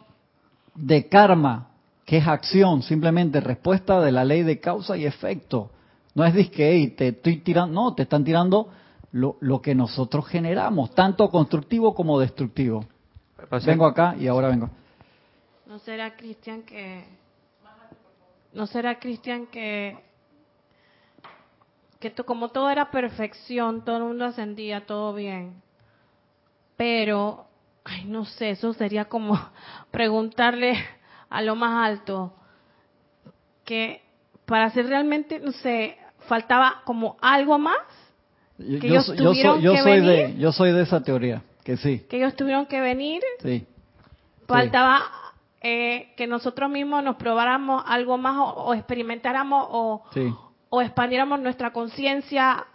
[0.73, 1.67] de karma,
[2.05, 5.71] que es acción, simplemente respuesta de la ley de causa y efecto.
[6.13, 8.69] No es disque, te estoy tirando, no, te están tirando
[9.11, 12.85] lo, lo que nosotros generamos, tanto constructivo como destructivo.
[13.65, 14.69] Vengo acá y ahora vengo.
[15.67, 17.03] ¿No será Cristian que...
[18.53, 19.97] ¿No será Cristian que
[21.99, 25.61] que como todo era perfección, todo el mundo ascendía, todo bien.
[26.77, 27.45] Pero,
[27.83, 29.39] ay, no sé, eso sería como
[29.91, 30.77] preguntarle
[31.29, 32.33] a lo más alto
[33.63, 34.01] que
[34.45, 37.77] para ser realmente, no sé, faltaba como algo más.
[38.57, 42.05] Que yo, ellos tuvieron yo, soy, de, yo soy de esa teoría, que sí.
[42.09, 43.21] Que ellos tuvieron que venir.
[43.41, 43.65] Sí.
[44.47, 45.01] Faltaba
[45.61, 50.31] eh, que nosotros mismos nos probáramos algo más o, o experimentáramos o, sí
[50.75, 52.65] o expandiéramos nuestra conciencia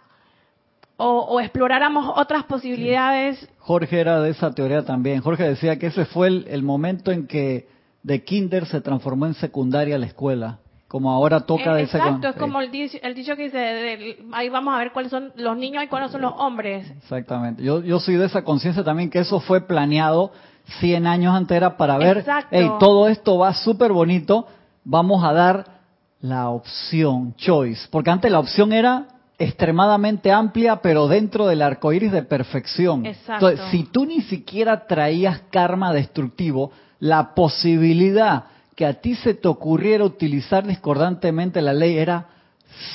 [1.03, 3.49] o, exploráramos otras posibilidades.
[3.57, 5.21] Jorge era de esa teoría también.
[5.21, 7.67] Jorge decía que ese fue el, momento en que
[8.03, 12.59] de kinder se transformó en secundaria la escuela como ahora toca de Exacto, es como
[12.59, 15.87] el dicho, el dicho que dice, ahí vamos a ver cuáles son los niños y
[15.87, 16.91] cuáles son los hombres.
[16.97, 17.63] Exactamente.
[17.63, 20.33] Yo, yo soy de esa conciencia también que eso fue planeado
[20.81, 24.45] 100 años antes era para ver, hey, todo esto va súper bonito,
[24.83, 25.80] vamos a dar
[26.21, 29.07] la opción, choice, porque antes la opción era
[29.37, 33.05] extremadamente amplia, pero dentro del arco iris de perfección.
[33.05, 33.49] Exacto.
[33.49, 39.47] Entonces, si tú ni siquiera traías karma destructivo, la posibilidad que a ti se te
[39.47, 42.27] ocurriera utilizar discordantemente la ley era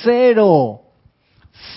[0.03, 0.81] cero.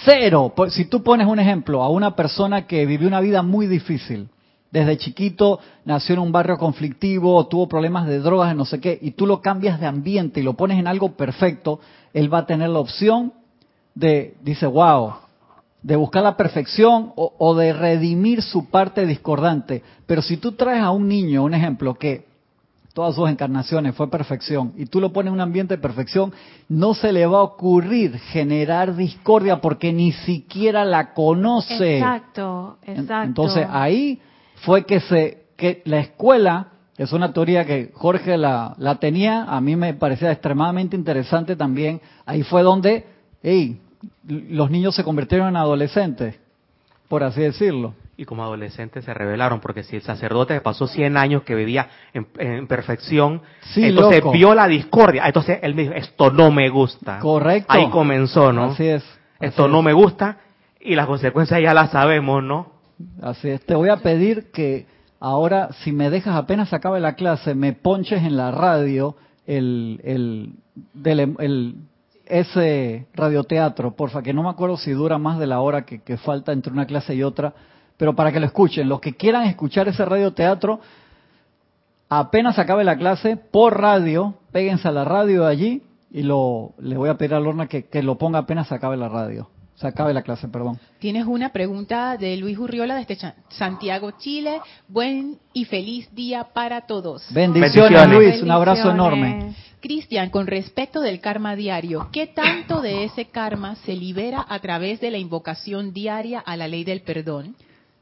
[0.04, 0.52] Cero.
[0.68, 4.28] Si tú pones un ejemplo a una persona que vivió una vida muy difícil,
[4.70, 9.12] desde chiquito nació en un barrio conflictivo, tuvo problemas de drogas, no sé qué, y
[9.12, 11.80] tú lo cambias de ambiente y lo pones en algo perfecto,
[12.12, 13.32] él va a tener la opción
[13.94, 15.14] de, dice, wow,
[15.82, 19.82] de buscar la perfección o, de redimir su parte discordante.
[20.06, 22.26] Pero si tú traes a un niño, un ejemplo, que
[22.92, 26.32] todas sus encarnaciones fue perfección, y tú lo pones en un ambiente de perfección,
[26.68, 31.98] no se le va a ocurrir generar discordia porque ni siquiera la conoce.
[31.98, 33.26] Exacto, exacto.
[33.26, 34.20] Entonces ahí
[34.62, 39.60] fue que se que la escuela es una teoría que Jorge la, la tenía, a
[39.60, 42.00] mí me parecía extremadamente interesante también.
[42.26, 43.06] Ahí fue donde,
[43.42, 43.80] hey,
[44.26, 46.38] los niños se convirtieron en adolescentes,
[47.08, 47.94] por así decirlo.
[48.16, 52.66] Y como adolescentes se rebelaron, porque si el sacerdote pasó 100 años que vivía en,
[52.66, 53.40] perfección,
[53.76, 55.26] entonces vio la discordia.
[55.26, 57.18] Entonces él me dijo, esto no me gusta.
[57.18, 57.72] Correcto.
[57.72, 58.64] Ahí comenzó, ¿no?
[58.72, 59.02] Así es.
[59.40, 60.36] esto no me gusta
[60.80, 62.79] y las consecuencias ya las sabemos, ¿no?
[63.22, 63.64] Así es.
[63.64, 64.86] Te voy a pedir que
[65.18, 70.54] ahora, si me dejas apenas acabe la clase, me ponches en la radio el, el,
[71.38, 71.76] el,
[72.26, 76.52] ese radioteatro, porfa, que no me acuerdo si dura más de la hora que, falta
[76.52, 77.52] entre una clase y otra,
[77.96, 78.88] pero para que lo escuchen.
[78.88, 80.80] Los que quieran escuchar ese radioteatro,
[82.08, 86.96] apenas acabe la clase, por radio, péguense a la radio de allí y lo, le
[86.96, 89.48] voy a pedir a Lorna que lo ponga apenas acabe la radio.
[89.80, 90.78] Se acabe la clase, perdón.
[90.98, 93.16] Tienes una pregunta de Luis Urriola desde
[93.48, 94.60] Santiago, Chile.
[94.88, 97.24] Buen y feliz día para todos.
[97.32, 98.42] Bendiciones, Luis.
[98.42, 99.54] Un abrazo enorme.
[99.80, 105.00] Cristian, con respecto del karma diario, ¿qué tanto de ese karma se libera a través
[105.00, 107.56] de la invocación diaria a la ley del perdón?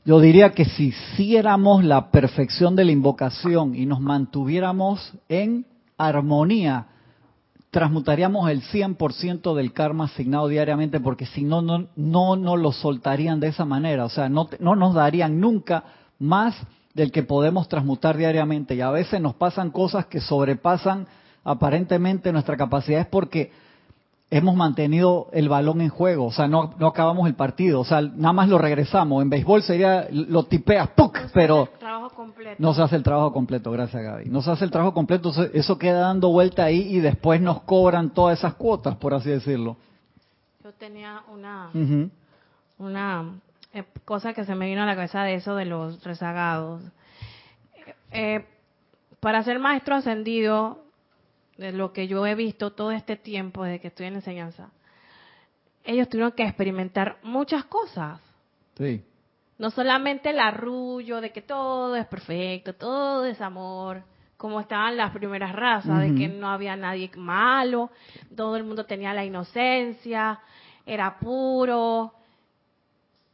[0.05, 5.65] Yo diría que si hiciéramos la perfección de la invocación y nos mantuviéramos en
[5.97, 6.87] armonía,
[7.71, 13.41] transmutaríamos el 100% del karma asignado diariamente, porque si no, no, no nos lo soltarían
[13.41, 14.05] de esa manera.
[14.05, 15.85] O sea, no, no nos darían nunca
[16.19, 16.55] más
[16.95, 18.75] del que podemos transmutar diariamente.
[18.75, 21.07] Y a veces nos pasan cosas que sobrepasan
[21.45, 23.53] aparentemente nuestra capacidad, es porque
[24.31, 28.03] hemos mantenido el balón en juego, o sea, no, no acabamos el partido, o sea,
[28.03, 29.23] nada más lo regresamos.
[29.23, 31.19] En béisbol sería, lo tipeas, ¡puc!
[31.33, 31.69] pero
[32.59, 34.27] no se hace el trabajo completo, gracias Gaby.
[34.27, 38.11] No se hace el trabajo completo, eso queda dando vuelta ahí y después nos cobran
[38.11, 39.77] todas esas cuotas, por así decirlo.
[40.63, 41.71] Yo tenía una,
[42.79, 43.33] una
[43.73, 46.83] eh, cosa que se me vino a la cabeza de eso de los rezagados.
[48.13, 48.45] Eh,
[49.21, 50.85] para ser maestro ascendido,
[51.59, 54.71] de lo que yo he visto todo este tiempo desde que estoy en enseñanza,
[55.85, 58.21] ellos tuvieron que experimentar muchas cosas.
[58.77, 59.05] Sí.
[59.59, 64.05] No solamente el arrullo de que todo es perfecto, todo es amor,
[64.37, 67.91] como estaban las primeras razas, de que no había nadie malo,
[68.37, 70.39] todo el mundo tenía la inocencia,
[70.87, 72.15] era puro.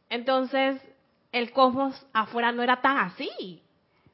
[0.08, 0.80] Entonces,
[1.30, 3.60] el cosmos afuera no era tan así.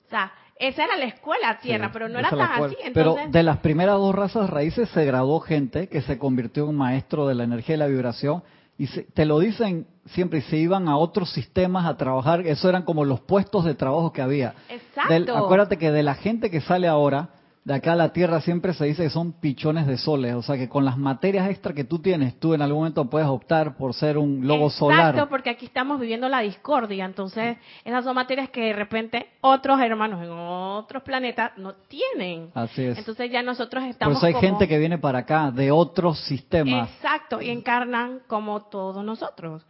[0.07, 2.77] O sea, esa era la escuela tierra, pero no era tan así.
[2.93, 7.27] Pero de las primeras dos razas raíces se graduó gente que se convirtió en maestro
[7.27, 8.43] de la energía y la vibración.
[8.77, 12.47] Y te lo dicen siempre, y se iban a otros sistemas a trabajar.
[12.47, 14.55] Eso eran como los puestos de trabajo que había.
[14.69, 15.35] Exacto.
[15.35, 17.31] acuérdate que de la gente que sale ahora,
[17.65, 20.57] de acá a la Tierra siempre se dice que son pichones de soles, o sea
[20.57, 23.93] que con las materias extra que tú tienes, tú en algún momento puedes optar por
[23.93, 25.11] ser un lobo solar.
[25.11, 29.79] Exacto, porque aquí estamos viviendo la discordia, entonces esas son materias que de repente otros
[29.81, 32.51] hermanos en otros planetas no tienen.
[32.55, 32.99] Así es.
[32.99, 36.91] Entonces ya nosotros estamos Por eso hay gente que viene para acá de otros sistemas.
[36.95, 39.63] Exacto, y encarnan como todos nosotros.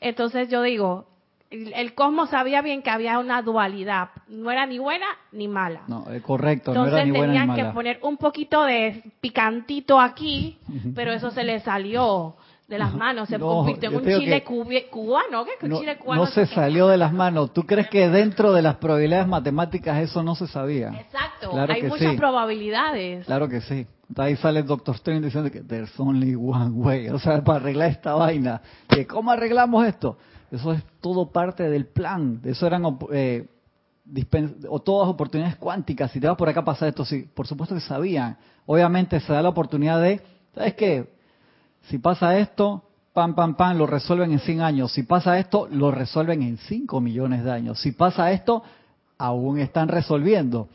[0.00, 1.06] Entonces yo digo,
[1.74, 5.82] el cosmos sabía bien que había una dualidad, no era ni buena ni mala.
[5.88, 7.52] No, es correcto, no era ni buena ni mala.
[7.52, 10.58] tenían que poner un poquito de picantito aquí,
[10.94, 12.36] pero eso se le salió
[12.68, 15.68] de las manos, se convirtió en un chile cubano, ¿qué?
[15.68, 17.52] No, chile cubano no se salió de las manos.
[17.52, 20.88] ¿Tú crees que dentro de las probabilidades matemáticas eso no se sabía?
[20.98, 23.26] Exacto, hay muchas probabilidades.
[23.26, 23.86] Claro que sí.
[24.16, 27.90] Ahí sale el doctor Strange diciendo que there's only one way, o sea, para arreglar
[27.90, 28.60] esta vaina.
[29.08, 30.18] ¿Cómo arreglamos esto?
[30.54, 32.40] Eso es todo parte del plan.
[32.44, 33.48] Eso eran eh,
[34.68, 36.12] o todas oportunidades cuánticas.
[36.12, 38.36] Si te vas por acá pasa esto, sí, por supuesto que sabían.
[38.64, 40.20] Obviamente se da la oportunidad de,
[40.54, 41.12] ¿sabes qué?
[41.88, 44.92] Si pasa esto, pam, pam, pam, lo resuelven en 100 años.
[44.92, 47.80] Si pasa esto, lo resuelven en 5 millones de años.
[47.80, 48.62] Si pasa esto,
[49.18, 50.68] aún están resolviendo.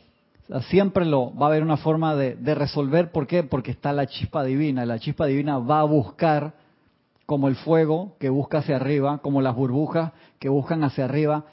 [0.68, 3.12] siempre lo va a haber una forma de, de resolver.
[3.12, 3.44] ¿Por qué?
[3.44, 4.84] Porque está la chispa divina.
[4.84, 6.59] La chispa divina va a buscar
[7.30, 11.44] como el fuego que busca hacia arriba, como las burbujas que buscan hacia arriba,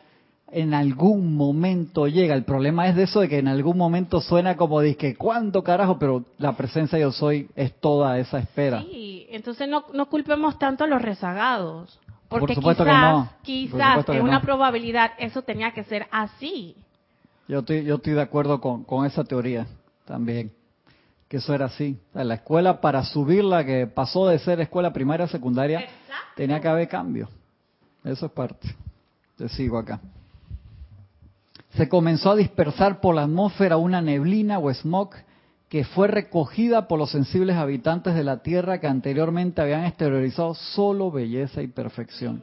[0.50, 2.34] en algún momento llega.
[2.34, 6.00] El problema es de eso, de que en algún momento suena como que ¿cuánto carajo?
[6.00, 8.82] Pero la presencia yo soy es toda esa espera.
[8.82, 12.00] Sí, entonces no, no culpemos tanto a los rezagados.
[12.28, 13.30] Porque Por supuesto quizás, que no.
[13.44, 16.76] quizás en una probabilidad eso tenía que ser así.
[17.48, 19.68] Yo estoy, yo estoy de acuerdo con, con esa teoría
[20.06, 20.57] también
[21.28, 21.98] que eso era así.
[22.14, 25.86] la escuela, para subirla, que pasó de ser escuela primaria a secundaria,
[26.36, 27.30] tenía que haber cambio.
[28.04, 28.76] Eso es parte.
[29.38, 30.00] Te sigo acá.
[31.76, 35.12] Se comenzó a dispersar por la atmósfera una neblina o smog
[35.70, 41.12] que fue recogida por los sensibles habitantes de la Tierra que anteriormente habían exteriorizado solo
[41.12, 42.42] belleza y perfección.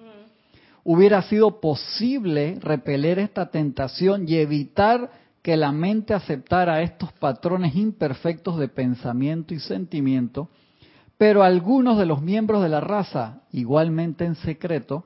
[0.84, 5.10] Hubiera sido posible repeler esta tentación y evitar
[5.44, 10.48] que la mente aceptara estos patrones imperfectos de pensamiento y sentimiento,
[11.18, 15.04] pero algunos de los miembros de la raza, igualmente en secreto,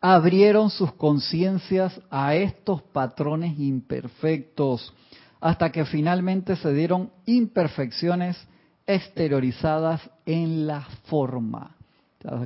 [0.00, 4.92] abrieron sus conciencias a estos patrones imperfectos,
[5.40, 8.36] hasta que finalmente se dieron imperfecciones
[8.84, 11.76] exteriorizadas en la forma.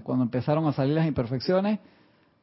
[0.02, 1.78] cuando empezaron a salir las imperfecciones,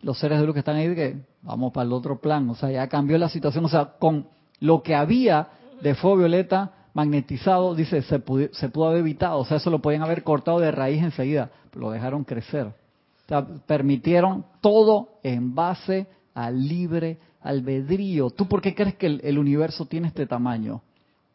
[0.01, 2.71] los seres de luz que están ahí, que vamos para el otro plan, o sea,
[2.71, 4.27] ya cambió la situación, o sea, con
[4.60, 5.47] lo que había
[5.81, 9.79] de fuego violeta magnetizado, dice, se pudo, se pudo haber evitado, o sea, eso lo
[9.79, 12.67] podían haber cortado de raíz enseguida, pero lo dejaron crecer.
[12.67, 18.29] O sea, permitieron todo en base al libre albedrío.
[18.29, 20.81] ¿Tú por qué crees que el, universo tiene este tamaño?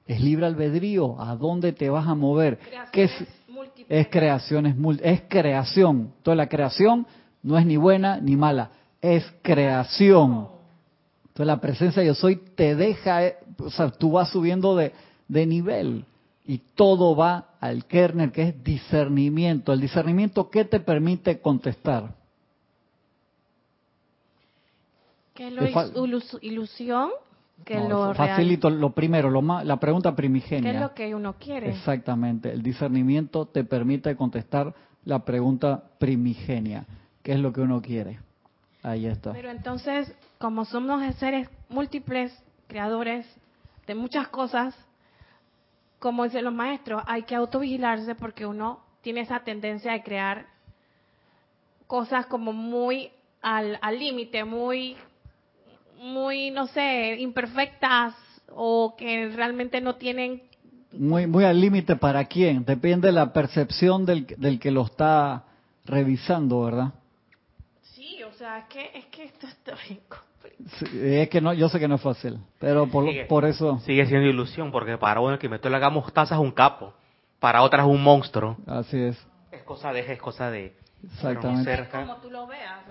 [0.06, 1.20] Es libre albedrío.
[1.20, 2.58] ¿A dónde te vas a mover?
[2.92, 3.12] ¿Qué es?
[3.88, 6.12] Es creación, es, es creación.
[6.16, 7.06] Entonces la creación
[7.42, 10.48] no es ni buena ni mala, es creación.
[11.22, 14.92] Entonces la presencia de yo soy te deja, eh, o sea, tú vas subiendo de,
[15.28, 16.04] de nivel
[16.44, 19.72] y todo va al kernel que es discernimiento.
[19.72, 22.14] El discernimiento, ¿qué te permite contestar?
[25.34, 27.10] ¿Qué es ilusión?
[27.64, 30.70] que lo facilito lo primero, lo más, la pregunta primigenia.
[30.70, 31.70] ¿Qué es lo que uno quiere?
[31.70, 34.74] Exactamente, el discernimiento te permite contestar
[35.04, 36.84] la pregunta primigenia,
[37.22, 38.18] ¿qué es lo que uno quiere?
[38.82, 39.32] Ahí está.
[39.32, 42.32] Pero entonces, como somos seres múltiples,
[42.66, 43.26] creadores
[43.86, 44.74] de muchas cosas,
[45.98, 50.46] como dicen los maestros, hay que autovigilarse porque uno tiene esa tendencia de crear
[51.86, 53.10] cosas como muy
[53.42, 54.96] al límite, muy,
[56.00, 58.14] muy, no sé, imperfectas
[58.54, 60.42] o que realmente no tienen...
[60.92, 65.44] Muy, muy al límite para quién, depende de la percepción del, del que lo está
[65.84, 66.92] revisando, ¿verdad?
[68.40, 70.00] Sí, o sea, es que, es que esto está bien
[70.94, 73.78] es que no, yo sé que no es fácil, pero por, por eso...
[73.80, 76.94] Sigue siendo ilusión, porque para uno que metió la mostaza es un capo,
[77.38, 78.56] para otras es un monstruo.
[78.66, 79.18] Así es.
[79.52, 80.74] Es cosa de, es cosa de...
[81.04, 81.88] Exactamente.
[81.90, 82.84] como tú lo veas.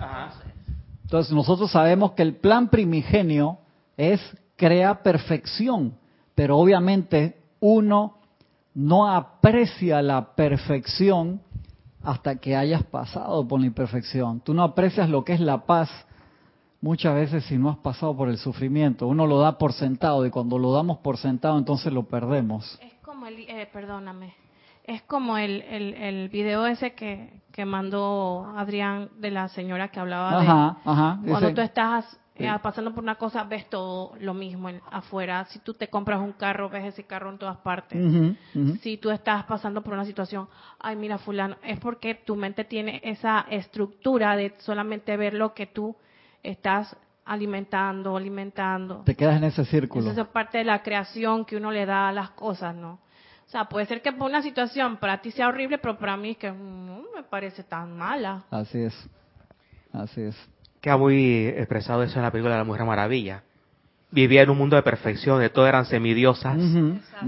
[1.03, 3.57] Entonces nosotros sabemos que el plan primigenio
[3.97, 4.21] es
[4.55, 5.95] crear perfección,
[6.35, 8.19] pero obviamente uno
[8.75, 11.41] no aprecia la perfección
[12.09, 14.39] hasta que hayas pasado por la imperfección.
[14.41, 15.89] Tú no aprecias lo que es la paz
[16.81, 19.07] muchas veces si no has pasado por el sufrimiento.
[19.07, 22.79] Uno lo da por sentado y cuando lo damos por sentado entonces lo perdemos.
[22.81, 24.33] Es como el, eh, perdóname,
[24.85, 29.99] es como el, el, el video ese que, que, mandó Adrián de la señora que
[29.99, 30.77] hablaba
[31.21, 35.45] de cuando tú estás eh, pasando por una cosa ves todo lo mismo afuera.
[35.45, 37.99] Si tú te compras un carro ves ese carro en todas partes.
[38.81, 40.47] Si tú estás pasando por una situación,
[40.79, 45.67] ay mira fulano, es porque tu mente tiene esa estructura de solamente ver lo que
[45.67, 45.95] tú
[46.43, 49.03] estás alimentando, alimentando.
[49.05, 50.09] Te quedas en ese círculo.
[50.09, 52.99] Esa es parte de la creación que uno le da a las cosas, ¿no?
[53.49, 56.31] O sea, puede ser que por una situación para ti sea horrible, pero para mí
[56.31, 58.43] es que no me parece tan mala.
[58.51, 59.09] Así es.
[59.91, 60.35] Así es.
[60.81, 63.43] Queda muy expresado eso en la película de la Mujer Maravilla.
[64.11, 66.57] Vivía en un mundo de perfección, de todos eran semidiosas,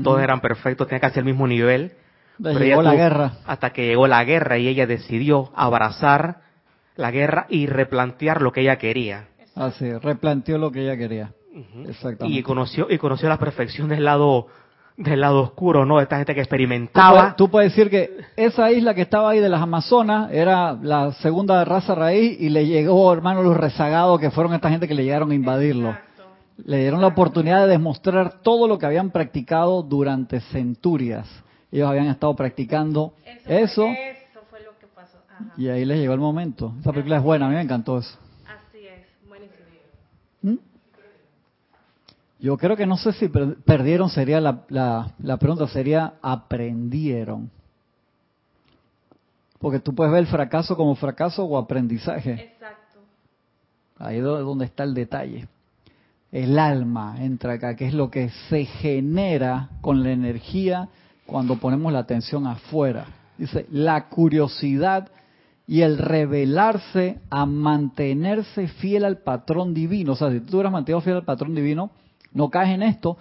[0.03, 1.91] todos eran perfectos, tenían casi el mismo nivel.
[2.41, 3.33] Pero llegó la guerra.
[3.45, 6.41] Hasta que llegó la guerra y ella decidió abrazar
[6.95, 9.27] la guerra y replantear lo que ella quería.
[9.55, 11.33] Así, replanteó lo que ella quería.
[11.87, 12.39] Exactamente.
[12.39, 14.47] Y conoció y conoció la perfección del lado
[15.09, 15.97] del lado oscuro, ¿no?
[15.97, 17.35] De esta gente que experimentaba.
[17.35, 21.63] Tú puedes, decir que esa isla que estaba ahí de las Amazonas era la segunda
[21.65, 25.31] raza raíz y le llegó, hermano, los rezagados que fueron esta gente que le llegaron
[25.31, 25.95] a invadirlo.
[26.63, 31.27] Le dieron la oportunidad de demostrar todo lo que habían practicado durante centurias.
[31.71, 33.13] Ellos habían estado practicando
[33.47, 33.87] eso
[35.57, 36.73] y ahí les llegó el momento.
[36.79, 38.17] Esa película es buena, a mí me encantó eso.
[38.45, 39.65] Así es, buenísimo.
[40.41, 40.70] ¿Mm?
[42.41, 47.51] Yo creo que no sé si perdieron, sería la, la, la pregunta, sería aprendieron.
[49.59, 52.33] Porque tú puedes ver el fracaso como fracaso o aprendizaje.
[52.33, 52.97] Exacto.
[53.99, 55.47] Ahí es donde está el detalle.
[56.31, 60.89] El alma entra acá, que es lo que se genera con la energía
[61.27, 63.05] cuando ponemos la atención afuera.
[63.37, 65.11] Dice, la curiosidad
[65.67, 70.13] y el revelarse a mantenerse fiel al patrón divino.
[70.13, 71.91] O sea, si tú hubieras mantenido fiel al patrón divino,
[72.33, 73.17] no caes en esto,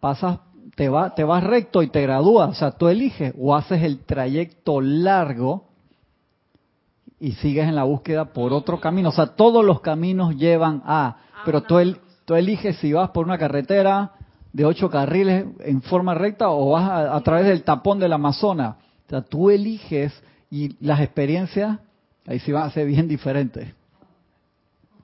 [0.00, 0.40] pasas,
[0.74, 2.50] te, va, te vas recto y te gradúas.
[2.50, 5.64] O sea, tú eliges o haces el trayecto largo
[7.20, 9.08] y sigues en la búsqueda por otro camino.
[9.08, 13.26] O sea, todos los caminos llevan a, pero tú, el, tú eliges si vas por
[13.26, 14.12] una carretera
[14.52, 18.76] de ocho carriles en forma recta o vas a, a través del tapón del Amazonas.
[19.06, 20.12] O sea, tú eliges
[20.50, 21.78] y las experiencias
[22.28, 23.74] ahí sí van a ser bien diferentes.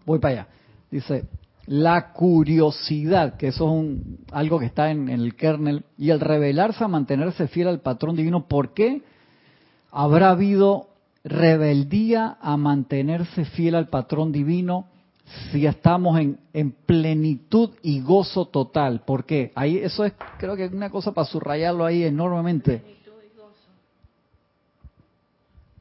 [0.05, 0.47] Voy para allá.
[0.91, 1.25] Dice,
[1.67, 6.85] la curiosidad, que eso es un, algo que está en, el kernel, y el revelarse
[6.85, 9.03] a mantenerse fiel al patrón divino, ¿por qué
[9.91, 10.89] habrá habido
[11.25, 14.87] rebeldía a mantenerse fiel al patrón divino
[15.51, 19.03] si estamos en, en plenitud y gozo total?
[19.07, 19.53] ¿Por qué?
[19.55, 22.83] Ahí, eso es, creo que es una cosa para subrayarlo ahí enormemente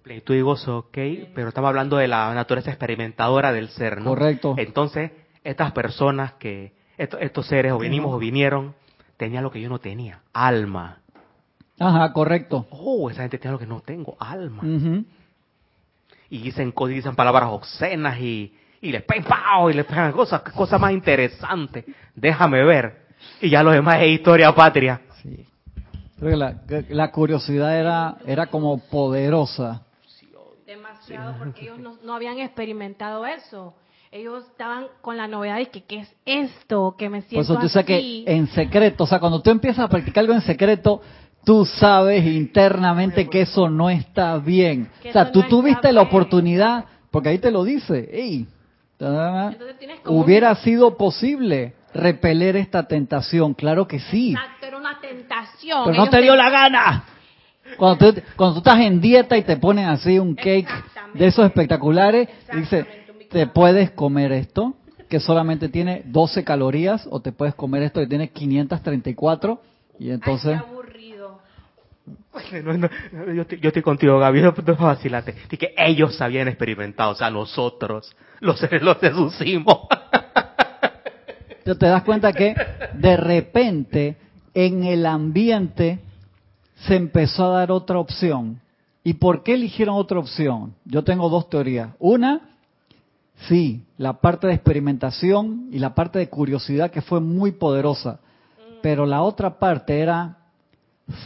[0.04, 0.98] Plenitud y gozo, ok,
[1.34, 4.10] pero estamos hablando de la naturaleza experimentadora del ser, ¿no?
[4.10, 4.54] Correcto.
[4.58, 5.12] Entonces,
[5.44, 8.74] estas personas que, estos, seres o venimos o vinieron,
[9.18, 11.00] tenían lo que yo no tenía, alma.
[11.80, 12.68] Ajá, correcto.
[12.70, 14.64] Oh, esa gente tiene lo que no tengo, alma.
[16.30, 19.26] Y dicen, dicen palabras obscenas y, y les pegan
[19.70, 21.86] y les pegan cosas, cosas más interesantes.
[22.16, 23.04] Déjame ver.
[23.42, 25.02] Y ya lo demás es historia patria.
[25.22, 25.46] Sí.
[26.20, 29.84] Creo que la, la curiosidad era, era como poderosa
[30.74, 33.76] demasiado porque ellos no, habían experimentado eso.
[34.16, 37.80] Ellos estaban con la novedad de que qué es esto, que me siento Por eso
[37.80, 41.02] tú que en secreto, o sea, cuando tú empiezas a practicar algo en secreto,
[41.44, 44.88] tú sabes internamente que eso no está bien.
[45.10, 48.46] o sea, tú tuviste la oportunidad, porque ahí te lo dice, hey,
[50.06, 54.34] hubiera sido posible repeler esta tentación, claro que sí.
[54.34, 55.86] Exacto, era una tentación.
[55.86, 57.06] Pero no te dio la gana.
[57.78, 60.70] Cuando tú, cuando tú estás en dieta y te ponen así un cake
[61.16, 63.03] de esos espectaculares, dice,
[63.34, 64.76] te puedes comer esto,
[65.10, 69.60] que solamente tiene 12 calorías, o te puedes comer esto que tiene 534,
[70.00, 70.60] y entonces...
[70.60, 71.40] aburrido.
[72.52, 75.34] yo, estoy, yo, estoy, contigo, Gaby, no, no vacilate.
[75.50, 79.80] que ellos habían experimentado, o sea, nosotros, los seres los deducimos.
[81.64, 82.56] te das cuenta que
[82.94, 84.18] de repente
[84.54, 86.00] en el ambiente
[86.86, 88.60] se empezó a dar otra opción.
[89.04, 90.76] ¿Y por qué eligieron otra opción?
[90.86, 91.90] Yo tengo dos teorías.
[92.00, 92.53] Una,
[93.48, 98.20] sí, la parte de experimentación y la parte de curiosidad que fue muy poderosa.
[98.82, 100.38] Pero la otra parte era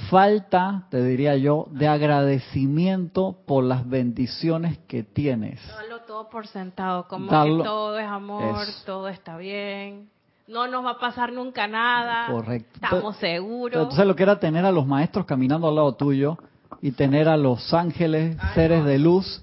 [0.09, 5.59] falta, te diría yo, de agradecimiento por las bendiciones que tienes.
[5.67, 10.09] Darlo todo por sentado, como que todo es amor, todo está bien
[10.47, 12.27] no nos va a pasar nunca nada.
[12.27, 12.79] Correcto.
[12.81, 13.81] Estamos seguros.
[13.81, 16.37] Entonces lo que era tener a los maestros caminando al lado tuyo
[16.81, 19.41] y tener a los ángeles, seres de luz.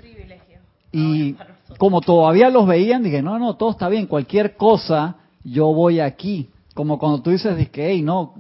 [0.93, 1.37] Y
[1.79, 6.51] como todavía los veían, dije, no, no, todo está bien, cualquier cosa yo voy aquí.
[6.75, 8.35] Como cuando tú dices, dije, hey, no,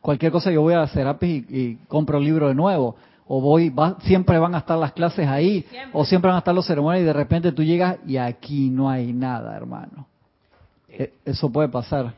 [0.00, 2.96] cualquier cosa yo voy a Serapis y, y compro el libro de nuevo.
[3.26, 6.54] O voy, va, siempre van a estar las clases ahí, o siempre van a estar
[6.54, 10.06] los ceremonias y de repente tú llegas y aquí no hay nada, hermano.
[10.88, 12.14] Eh, eso puede pasar.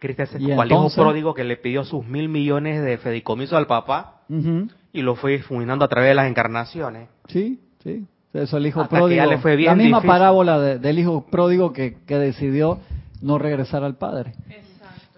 [0.00, 4.22] Cristian cual hijo pródigo que le pidió sus mil millones de fedicomiso al papá
[4.92, 7.08] y lo fue difuminando a través de las encarnaciones.
[7.28, 8.06] Sí, sí.
[8.42, 9.24] Eso el hijo pródigo.
[9.24, 12.80] la misma parábola del hijo pródigo que, decidió
[13.20, 14.34] no regresar al padre.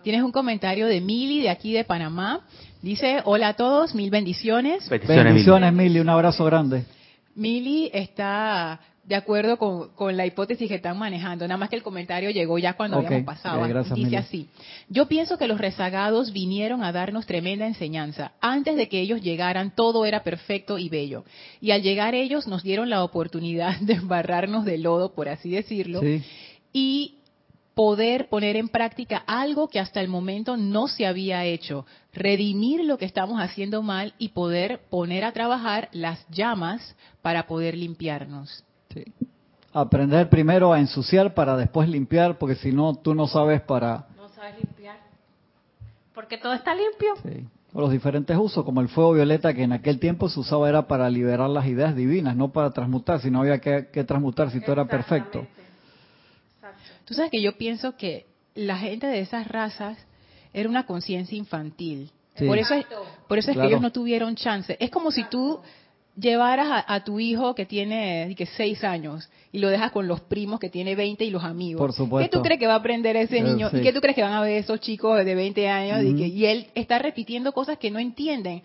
[0.03, 2.41] Tienes un comentario de Mili de aquí de Panamá.
[2.81, 4.89] Dice, hola a todos, mil bendiciones.
[4.89, 6.85] Bendiciones, Mili, un abrazo grande.
[7.35, 8.81] Mili está
[9.11, 12.75] de acuerdo con, la hipótesis que están manejando, nada más que el comentario llegó ya
[12.75, 13.61] cuando habíamos pasado.
[13.93, 14.49] Dice así,
[14.89, 18.35] yo pienso que los rezagados vinieron a darnos tremenda enseñanza.
[18.41, 21.25] Antes de que ellos llegaran, todo era perfecto y bello.
[21.61, 26.03] Y al llegar ellos nos dieron la oportunidad de embarrarnos de lodo, por así decirlo,
[26.73, 27.17] y
[27.75, 32.97] poder poner en práctica algo que hasta el momento no se había hecho, redimir lo
[32.97, 38.63] que estamos haciendo mal y poder poner a trabajar las llamas para poder limpiarnos.
[39.73, 44.07] Aprender primero a ensuciar para después limpiar, porque si no, tú no sabes para...
[44.17, 44.99] No sabes limpiar.
[46.15, 47.15] Porque todo está limpio.
[47.23, 47.47] Sí.
[47.73, 50.89] O los diferentes usos, como el fuego violeta, que en aquel tiempo se usaba era
[50.89, 54.73] para liberar las ideas divinas, no para transmutar, si no había que, transmutar, si todo
[54.73, 55.47] era perfecto.
[57.05, 59.99] Tú sabes que yo pienso que la gente de esas razas
[60.53, 62.11] era una conciencia infantil.
[62.45, 62.87] Por eso es,
[63.29, 64.77] por eso es que ellos no tuvieron chance.
[64.81, 65.61] Es como si tú
[66.17, 70.61] llevaras a, tu hijo que tiene que seis años y lo dejas con los primos
[70.61, 71.79] que tiene 20 y los amigos.
[71.79, 72.31] Por supuesto.
[72.31, 73.69] ¿Qué tú crees que va a aprender ese eh, niño?
[73.73, 76.05] ¿Y qué tú crees que van a ver esos chicos de 20 años?
[76.05, 78.63] y, que, y él está repitiendo cosas que no entienden.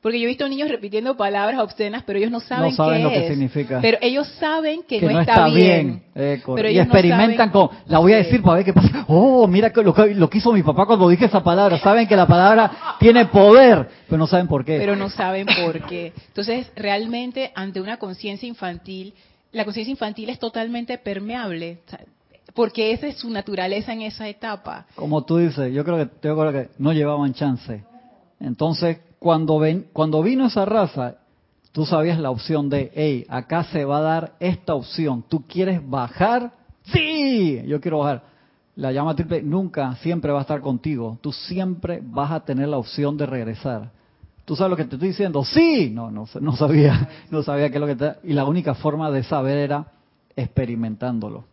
[0.00, 3.10] Porque yo he visto niños repitiendo palabras obscenas, pero ellos no saben, no saben lo
[3.10, 3.80] que significa.
[3.80, 6.04] Pero ellos saben que, no, está, bien.
[6.14, 9.04] Eh, pero y experimentan con, la voy a decir para ver qué pasa.
[9.08, 11.80] Oh, mira lo, lo que hizo mi papá cuando dije esa palabra.
[11.80, 14.78] Saben que la palabra tiene poder, pero no saben por qué.
[14.78, 16.12] Pero no saben por qué.
[16.28, 19.14] Entonces, realmente, ante una conciencia infantil,
[19.50, 21.78] la conciencia infantil es totalmente permeable.
[22.54, 24.86] Porque esa es su naturaleza en esa etapa.
[24.94, 27.82] Como tú dices, yo creo que, yo creo que no llevaban chance.
[28.40, 31.16] Entonces, cuando, ven, cuando vino esa raza,
[31.72, 35.24] tú sabías la opción de, hey, acá se va a dar esta opción.
[35.28, 36.52] ¿Tú quieres bajar?
[36.84, 38.22] Sí, yo quiero bajar.
[38.76, 41.18] La llama triple nunca, siempre va a estar contigo.
[41.20, 43.90] Tú siempre vas a tener la opción de regresar.
[44.44, 45.44] ¿Tú sabes lo que te estoy diciendo?
[45.44, 45.90] Sí.
[45.90, 47.08] No, no, no sabía.
[47.30, 48.14] No sabía qué es lo que te...
[48.22, 49.92] Y la única forma de saber era
[50.36, 51.44] experimentándolo.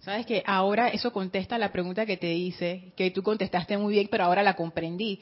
[0.00, 4.08] Sabes que ahora eso contesta la pregunta que te hice, que tú contestaste muy bien,
[4.10, 5.20] pero ahora la comprendí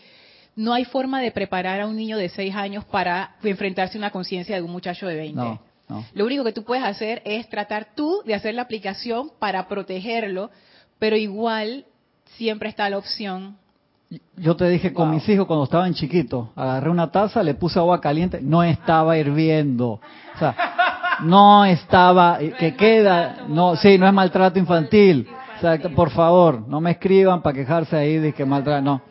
[0.56, 4.10] no hay forma de preparar a un niño de 6 años para enfrentarse a una
[4.10, 5.60] conciencia de un muchacho de 20.
[6.14, 10.50] Lo único que tú puedes hacer es tratar tú de hacer la aplicación para protegerlo,
[10.98, 11.84] pero igual
[12.36, 13.56] siempre está la opción.
[14.36, 18.00] Yo te dije con mis hijos cuando estaban chiquitos, agarré una taza, le puse agua
[18.00, 20.00] caliente, no estaba hirviendo.
[20.34, 20.56] O sea,
[21.22, 25.28] no estaba, que queda, no, sí, no es maltrato infantil.
[25.58, 29.09] O sea, por favor, no me escriban para quejarse ahí de que maltrato, no.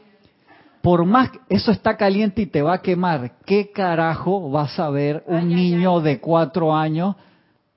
[0.81, 5.23] Por más, eso está caliente y te va a quemar, ¿qué carajo vas a ver
[5.27, 7.15] un niño de cuatro años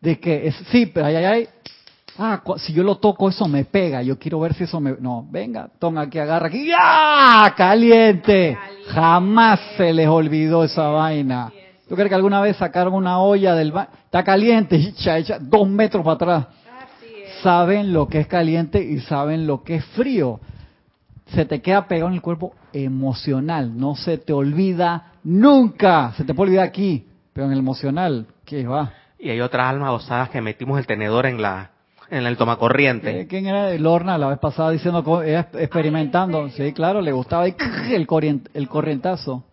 [0.00, 1.48] de que, es, sí, pero ay, ay, ay,
[2.18, 5.26] ah, si yo lo toco eso me pega, yo quiero ver si eso me, no,
[5.28, 7.52] venga, toma aquí, agarra aquí, ¡ya!
[7.56, 8.56] Caliente.
[8.88, 11.52] Jamás se les olvidó esa vaina.
[11.88, 13.90] ¿Tú crees que alguna vez sacaron una olla del baño?
[14.04, 16.46] Está caliente, echa, echa, dos metros para atrás.
[17.42, 20.40] Saben lo que es caliente y saben lo que es frío.
[21.34, 26.12] Se te queda pegado en el cuerpo emocional, no se te olvida nunca.
[26.16, 28.92] Se te puede olvidar aquí, pero en el emocional, ¿qué va?
[29.18, 31.70] Y hay otras almas osadas que metimos el tenedor en la
[32.10, 33.20] en el tomacorriente.
[33.20, 36.50] Eh, ¿Quién era Lorna la vez pasada diciendo, experimentando?
[36.50, 37.54] Sí, claro, le gustaba el,
[38.52, 39.44] el corrientazo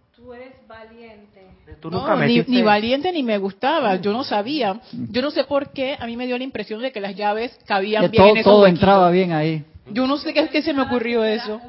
[2.47, 4.79] ni, valiente ni me gustaba, yo no sabía.
[4.91, 7.57] Yo no sé por qué, a mí me dio la impresión de que las llaves
[7.65, 9.63] cabían bien todo, en Todo entraba bien ahí.
[9.91, 11.61] Yo no sé qué, qué se me ocurrió eso.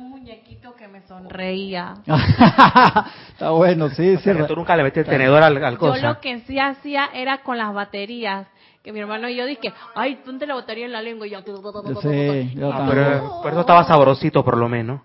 [1.01, 1.95] Me sonreía.
[3.33, 4.31] Está bueno, sí, sí.
[4.47, 6.01] tú nunca le metiste el tenedor al, al cosa.
[6.01, 8.47] Yo lo que sí hacía era con las baterías
[8.83, 11.41] que mi hermano y yo dije, ay, ponte la batería en la lengua y yo...
[12.03, 15.03] Sí, ah, pero, pero eso estaba sabrosito por lo menos.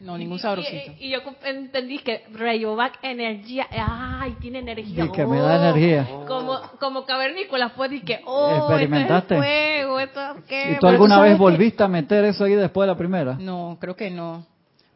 [0.00, 0.92] No, ningún sabrosito.
[0.98, 5.06] Y, yo entendí que Rayovac energía, ay, tiene energía.
[5.06, 6.06] Y que me da energía.
[6.26, 9.34] Como, como cavernícola fue y que, oh, ¿Experimentaste?
[9.34, 10.72] Esto es fuego, esto qué.
[10.72, 13.36] ¿Y tú alguna vez volviste a meter eso ahí después de la primera?
[13.38, 14.44] No, creo que no.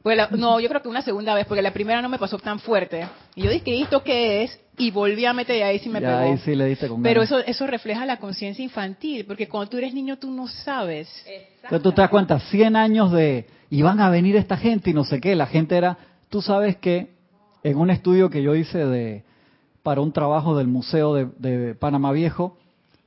[0.02, 2.60] Pues no, yo creo que una segunda vez, porque la primera no me pasó tan
[2.60, 3.06] fuerte.
[3.34, 4.60] Y yo dije, ¿esto qué es?
[4.76, 6.16] Y volví a meter y ahí sí me pegó.
[6.16, 9.78] Ahí sí le diste con Pero eso, eso refleja la conciencia infantil, porque cuando tú
[9.78, 11.08] eres niño tú no sabes.
[11.26, 14.94] Entonces tú te das cuenta, 100 años de y van a venir esta gente y
[14.94, 15.34] no sé qué.
[15.34, 17.10] La gente era, tú sabes que
[17.62, 19.24] en un estudio que yo hice de
[19.82, 22.58] para un trabajo del Museo de, Panamá Viejo,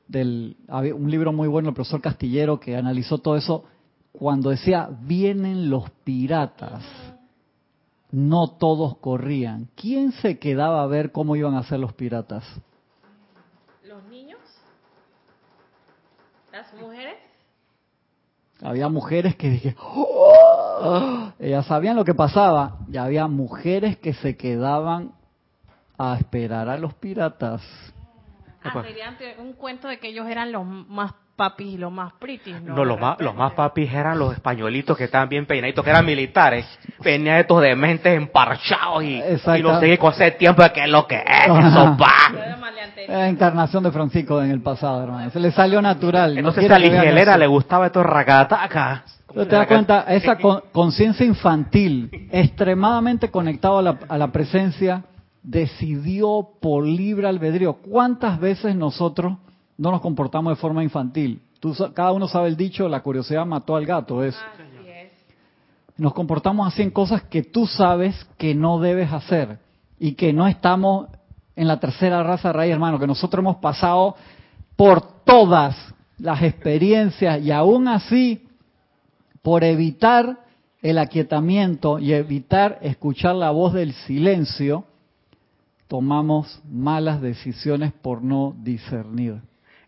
[0.08, 3.66] del, un libro muy bueno, el profesor Castillero, que analizó todo eso,
[4.12, 6.84] cuando decía, vienen los piratas,
[8.12, 9.70] no todos corrían.
[9.76, 12.44] ¿Quién se quedaba a ver cómo iban a ser los piratas?
[13.84, 14.40] ¿Los niños?
[16.52, 17.16] ¿Las mujeres?
[18.62, 21.32] Había mujeres que dije, ¡Oh!
[21.40, 25.14] ellas sabían lo que pasaba, y había mujeres que se quedaban
[25.98, 27.62] a esperar a los piratas.
[28.64, 32.62] Ah, sería un cuento de que ellos eran los más papis y los más pritis,
[32.62, 32.76] ¿no?
[32.76, 36.06] No, los más, los más papis eran los españolitos que estaban bien peinaditos, que eran
[36.06, 36.66] militares.
[37.04, 41.08] Venían estos dementes emparchados y, y no sé con ese tiempo de que es lo
[41.08, 42.32] que es, eso va.
[43.08, 45.30] La encarnación de Francisco en el pasado, hermano.
[45.32, 46.38] Se le salió natural.
[46.38, 49.04] Entonces no a Ligelera le gustaba esto racataca.
[49.34, 50.38] te das cuenta, esa
[50.72, 55.04] conciencia infantil, extremadamente conectada a la, a la presencia,
[55.42, 57.74] decidió por libre albedrío.
[57.74, 59.38] ¿Cuántas veces nosotros
[59.82, 61.42] no nos comportamos de forma infantil.
[61.60, 64.24] Tú, cada uno sabe el dicho, la curiosidad mató al gato.
[64.24, 64.38] Es,
[65.98, 69.58] Nos comportamos así en cosas que tú sabes que no debes hacer
[69.98, 71.08] y que no estamos
[71.56, 74.16] en la tercera raza raíz, hermano, que nosotros hemos pasado
[74.76, 75.76] por todas
[76.20, 78.48] las experiencias y aún así,
[79.42, 80.42] por evitar
[80.84, 84.86] el aquietamiento y evitar escuchar la voz del silencio,
[85.88, 89.42] tomamos malas decisiones por no discernir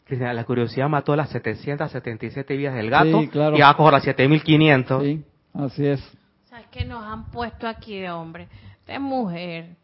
[0.09, 3.27] la curiosidad mató las 777 vidas del gato y
[3.61, 5.03] va a coger las 7500.
[5.03, 5.23] Sí,
[5.53, 6.01] así es.
[6.49, 8.47] ¿Sabes qué nos han puesto aquí de hombre?
[8.85, 9.75] De mujer.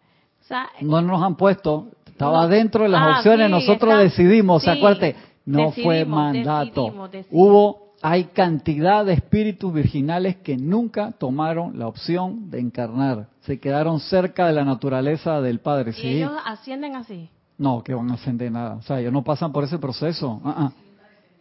[0.82, 5.16] no nos han puesto, estaba dentro de las ah, opciones, nosotros decidimos, sí, acuérdate,
[5.46, 7.10] no fue mandato.
[7.32, 14.00] Hubo, hay cantidad de espíritus virginales que nunca tomaron la opción de encarnar, se quedaron
[14.00, 15.94] cerca de la naturaleza del Padre.
[15.98, 17.30] ¿Y ellos ascienden así?
[17.60, 18.76] No, que van a ascender nada.
[18.76, 20.42] O sea, ellos no pasan por ese proceso.
[20.46, 20.72] Ah, ah.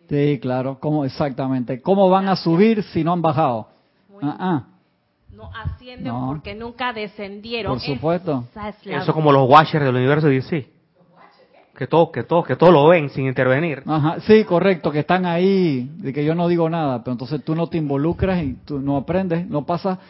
[0.08, 0.78] Sí, claro.
[0.80, 1.80] ¿Cómo exactamente?
[1.80, 3.68] ¿Cómo van a subir si no han bajado?
[4.20, 4.64] Ah,
[5.32, 7.74] no ascienden porque nunca descendieron.
[7.74, 8.44] Por supuesto.
[8.84, 10.68] Eso como los Watchers del universo DC.
[11.76, 13.84] Que todos, que todos, que todos lo ven sin intervenir.
[13.86, 17.54] Ajá, sí, correcto, que están ahí, de que yo no digo nada, pero entonces tú
[17.54, 20.00] no te involucras y tú no aprendes, no pasa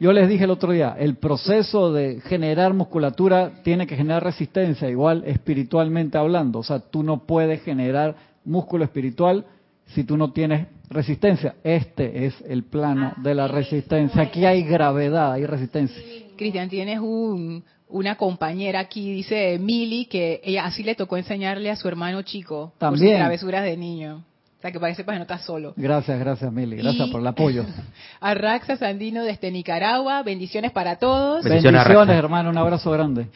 [0.00, 4.88] yo les dije el otro día, el proceso de generar musculatura tiene que generar resistencia,
[4.88, 6.60] igual espiritualmente hablando.
[6.60, 9.44] O sea, tú no puedes generar músculo espiritual
[9.86, 11.56] si tú no tienes resistencia.
[11.64, 14.22] Este es el plano de la resistencia.
[14.22, 16.00] Aquí hay gravedad, hay resistencia.
[16.36, 21.76] Cristian, tienes un, una compañera aquí, dice Mili, que ella así le tocó enseñarle a
[21.76, 23.00] su hermano chico También.
[23.00, 24.24] por sus travesuras de niño.
[24.58, 25.72] O sea, que para que sepas que no estás solo.
[25.76, 26.76] Gracias, gracias, Mili.
[26.76, 27.64] Gracias Y por el apoyo.
[28.20, 31.44] A Raxa Sandino desde Nicaragua, bendiciones para todos.
[31.44, 32.50] Bendiciones, hermano.
[32.50, 33.28] Un abrazo grande.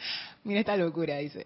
[0.43, 1.45] Mira esta locura, dice.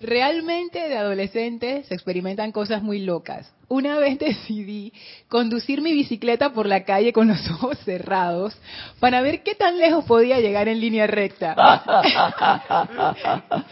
[0.00, 3.52] Realmente de adolescentes se experimentan cosas muy locas.
[3.68, 4.94] Una vez decidí
[5.28, 8.56] conducir mi bicicleta por la calle con los ojos cerrados
[9.00, 11.54] para ver qué tan lejos podía llegar en línea recta.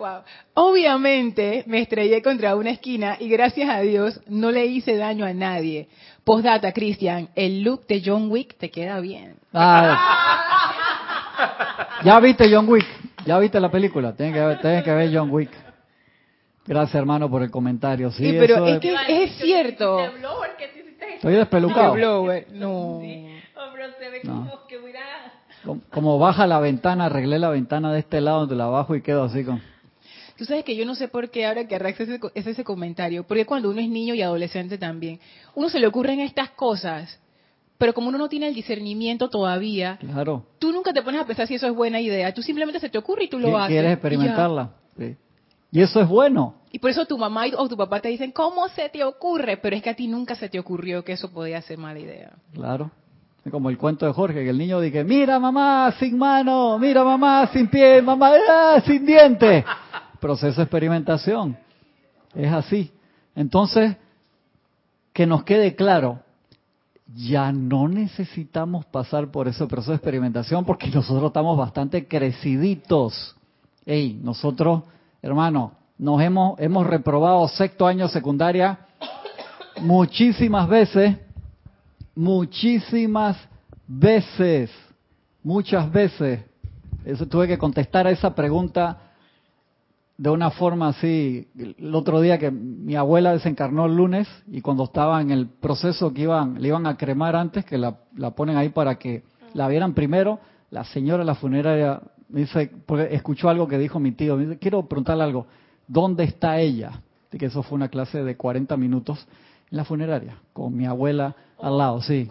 [0.00, 0.22] Wow.
[0.62, 5.32] Obviamente me estrellé contra una esquina y gracias a Dios no le hice daño a
[5.32, 5.88] nadie.
[6.22, 9.36] Postdata, Cristian, el look de John Wick te queda bien.
[9.54, 9.96] Ah,
[12.04, 12.84] ya viste John Wick.
[13.24, 14.12] Ya viste la película.
[14.14, 15.50] Tienes que ver, tienes que ver John Wick.
[16.66, 18.10] Gracias, hermano, por el comentario.
[18.10, 18.94] Sí, Sí, pero eso es que
[19.24, 19.98] es cierto.
[21.14, 21.96] Estoy despelucado.
[21.96, 22.18] No.
[22.20, 22.46] Hombre,
[23.98, 24.46] se ve No.
[24.46, 25.00] como que hubiera...
[25.64, 29.00] Como, como baja la ventana, arreglé la ventana de este lado donde la bajo y
[29.00, 29.69] quedo así con...
[30.40, 33.24] Tú sabes que yo no sé por qué ahora que es ese, es ese comentario,
[33.24, 35.20] porque cuando uno es niño y adolescente también,
[35.54, 37.20] uno se le ocurren estas cosas,
[37.76, 40.46] pero como uno no tiene el discernimiento todavía, Claro.
[40.58, 42.96] tú nunca te pones a pensar si eso es buena idea, tú simplemente se te
[42.96, 43.74] ocurre y tú lo haces.
[43.74, 44.70] ¿Quieres y experimentarla?
[44.96, 45.14] Sí.
[45.72, 46.54] Y eso es bueno.
[46.72, 49.58] Y por eso tu mamá o tu papá te dicen, ¿cómo se te ocurre?
[49.58, 52.32] Pero es que a ti nunca se te ocurrió que eso podía ser mala idea.
[52.54, 52.90] Claro.
[53.50, 57.46] Como el cuento de Jorge, que el niño dice, mira mamá, sin mano, mira mamá,
[57.52, 59.66] sin pie, mamá, ah, sin diente.
[60.20, 61.56] Proceso de experimentación.
[62.34, 62.92] Es así.
[63.34, 63.96] Entonces,
[65.12, 66.20] que nos quede claro,
[67.14, 73.34] ya no necesitamos pasar por ese proceso de experimentación porque nosotros estamos bastante creciditos.
[73.84, 74.82] Ey, nosotros,
[75.22, 78.78] hermano, nos hemos, hemos reprobado sexto año secundaria
[79.80, 81.16] muchísimas veces
[82.14, 83.36] muchísimas
[83.86, 84.70] veces,
[85.42, 86.40] muchas veces.
[87.04, 88.98] Eso tuve que contestar a esa pregunta
[90.20, 91.48] de una forma así.
[91.56, 96.12] El otro día que mi abuela desencarnó el lunes y cuando estaba en el proceso
[96.12, 99.22] que iban, le iban a cremar antes, que la, la ponen ahí para que
[99.54, 100.38] la vieran primero,
[100.70, 104.58] la señora de la funeraria dice, porque escuchó algo que dijo mi tío, me dice,
[104.58, 105.46] quiero preguntarle algo,
[105.88, 107.00] ¿dónde está ella?
[107.28, 109.26] Así que eso fue una clase de 40 minutos
[109.70, 112.30] en la funeraria, con mi abuela al lado, sí.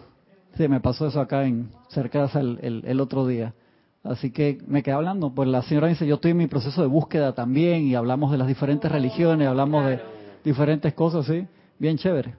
[0.55, 3.55] Sí, me pasó eso acá en cerca el, el otro día.
[4.03, 6.87] Así que me quedé hablando, pues la señora dice, yo estoy en mi proceso de
[6.87, 9.99] búsqueda también y hablamos de las diferentes religiones, hablamos de
[10.43, 11.45] diferentes cosas, sí,
[11.77, 12.35] bien chévere.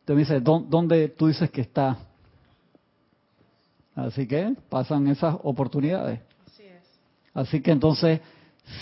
[0.00, 1.96] Entonces me dice, "¿Dó- ¿dónde tú dices que está?
[3.94, 6.20] Así que pasan esas oportunidades.
[7.32, 8.20] Así que entonces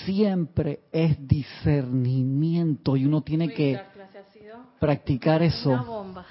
[0.05, 3.79] siempre es discernimiento y uno tiene que
[4.81, 5.85] practicar una eso.
[5.85, 6.25] bomba.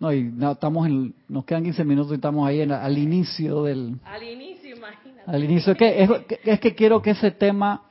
[0.00, 3.64] No, y no, estamos en, nos quedan 15 minutos y estamos ahí en- al inicio
[3.64, 5.22] del, Al inicio, imagínate.
[5.30, 5.72] al inicio.
[5.72, 6.10] Es que, es,
[6.44, 7.82] es que quiero que ese tema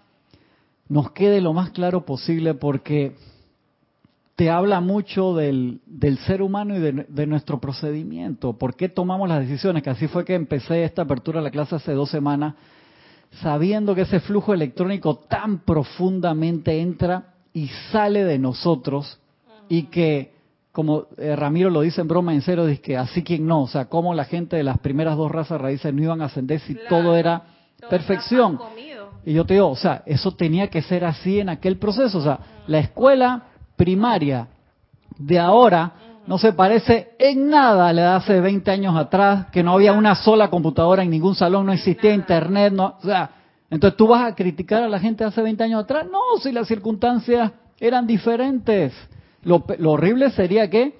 [0.88, 3.16] nos quede lo más claro posible porque
[4.38, 8.53] te habla mucho del, del ser humano y de, de nuestro procedimiento.
[8.53, 9.84] ¿Por qué tomamos las decisiones?
[9.84, 12.53] Que así fue que empecé esta apertura de la clase hace dos semanas,
[13.41, 19.20] sabiendo que ese flujo electrónico tan profundamente entra y sale de nosotros
[19.68, 20.36] y que,
[20.78, 23.67] como eh, Ramiro lo dice en broma en serio, dice que así quien no, o
[23.67, 26.75] sea, como la gente de las primeras dos razas raíces no iban a ascender si
[26.75, 26.89] Claro.
[26.89, 27.41] todo era
[27.89, 28.59] perfección.
[29.25, 32.19] Y yo te digo, o sea, eso tenía que ser así en aquel proceso.
[32.19, 34.49] O sea, la escuela primaria
[35.17, 35.93] de ahora
[36.28, 39.93] no se parece en nada a la de hace 20 años atrás, que no había
[39.93, 43.32] una sola computadora en ningún salón, no existía internet, no, o sea,
[43.71, 46.51] entonces tú vas a criticar a la gente de hace 20 años atrás, no, si
[46.51, 48.93] las circunstancias eran diferentes.
[49.48, 50.93] Lo, lo horrible sería que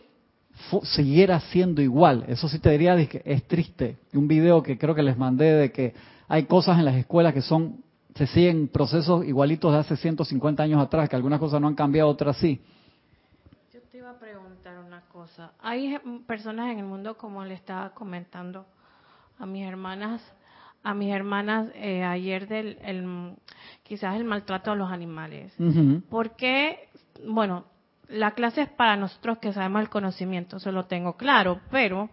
[0.84, 2.26] siguiera siendo igual.
[2.28, 3.98] Eso sí te diría que es triste.
[4.14, 5.94] Un video que creo que les mandé de que
[6.28, 7.84] hay cosas en las escuelas que son
[8.16, 12.10] se siguen procesos igualitos de hace 150 años atrás, que algunas cosas no han cambiado,
[12.10, 12.60] otras sí.
[13.72, 15.52] Yo te iba a preguntar una cosa.
[15.60, 18.66] Hay personas en el mundo, como le estaba comentando
[19.38, 20.20] a mis hermanas,
[20.82, 23.36] a mis hermanas eh, ayer del el,
[23.84, 25.54] quizás el maltrato a los animales.
[25.60, 26.02] Ujú.
[26.10, 26.90] ¿Por qué?
[27.24, 27.66] Bueno,
[28.10, 32.10] la clase es para nosotros que sabemos el conocimiento, eso lo tengo claro, pero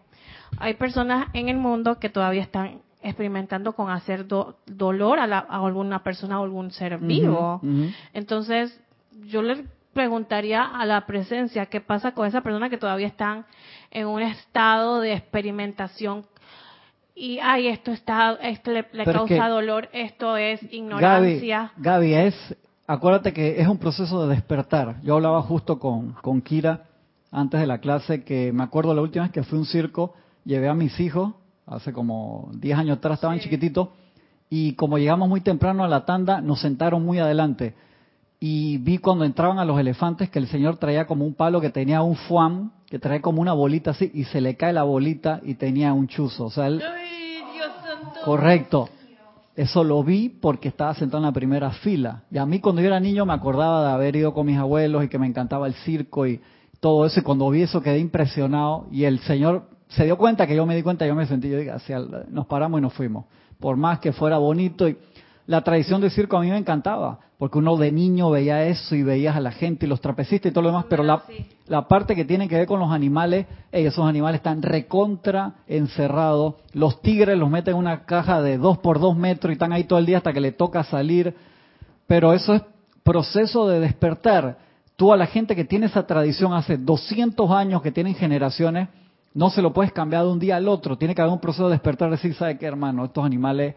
[0.59, 5.47] hay personas en el mundo que todavía están experimentando con hacer do- dolor a, la-
[5.49, 7.61] a alguna persona o algún ser vivo.
[8.13, 8.81] Entonces,
[9.27, 13.45] yo le preguntaría a la presencia qué pasa con esa persona que todavía están
[13.91, 16.25] en un estado de experimentación
[17.15, 21.73] y, ay, esto está, esto le, le causa dolor, esto es Gaby, ignorancia.
[21.77, 22.57] Gaby, es,
[22.87, 25.01] acuérdate que es un proceso de despertar.
[25.03, 26.85] Yo hablaba justo con, con Kira
[27.31, 30.15] antes de la clase que me acuerdo la última vez que fui a un circo,
[30.45, 31.35] llevé a mis hijos,
[31.67, 33.89] hace como 10 años atrás estaban chiquititos,
[34.49, 37.75] y como llegamos muy temprano a la tanda, nos sentaron muy adelante.
[38.39, 41.71] Y vi cuando entraban a los elefantes que el señor traía como un palo que
[41.71, 45.41] tenía un fuam, que traía como una bolita así, y se le cae la bolita
[45.43, 46.45] y tenía un chuzo.
[46.45, 46.83] O sea, él...
[48.25, 48.89] Correcto.
[49.57, 52.25] Eso lo vi porque estaba sentado en la primera fila.
[52.31, 55.05] Y a mí cuando yo era niño me acordaba de haber ido con mis abuelos
[55.05, 56.41] y que me encantaba el circo y
[56.81, 57.21] todo eso.
[57.21, 58.87] Y cuando vi eso quedé impresionado.
[58.91, 61.59] Y el Señor se dio cuenta que yo me di cuenta, yo me sentí, yo
[61.59, 61.79] diga,
[62.31, 63.27] nos paramos y nos fuimos
[63.61, 64.89] por más que fuera bonito.
[64.89, 64.99] Y
[65.47, 69.03] la tradición del circo a mí me encantaba, porque uno de niño veía eso y
[69.03, 71.23] veías a la gente y los trapecistas y todo lo demás, pero la,
[71.67, 76.55] la parte que tiene que ver con los animales, esos animales están recontra encerrados.
[76.73, 79.85] Los tigres los meten en una caja de dos por dos metros y están ahí
[79.85, 81.35] todo el día hasta que le toca salir.
[82.07, 82.63] Pero eso es
[83.03, 84.59] proceso de despertar.
[84.97, 88.89] Tú a la gente que tiene esa tradición hace 200 años, que tienen generaciones,
[89.35, 90.97] no se lo puedes cambiar de un día al otro.
[90.97, 93.05] Tiene que haber un proceso de despertar, decir, ¿sabe qué, hermano?
[93.05, 93.75] Estos animales,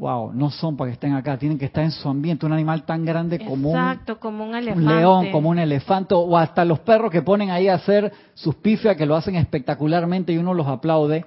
[0.00, 1.36] wow, no son para que estén acá.
[1.36, 2.46] Tienen que estar en su ambiente.
[2.46, 4.94] Un animal tan grande como, Exacto, como un, elefante.
[4.94, 6.14] león, como un elefante.
[6.14, 10.32] O hasta los perros que ponen ahí a hacer sus pifias, que lo hacen espectacularmente
[10.32, 11.26] y uno los aplaude.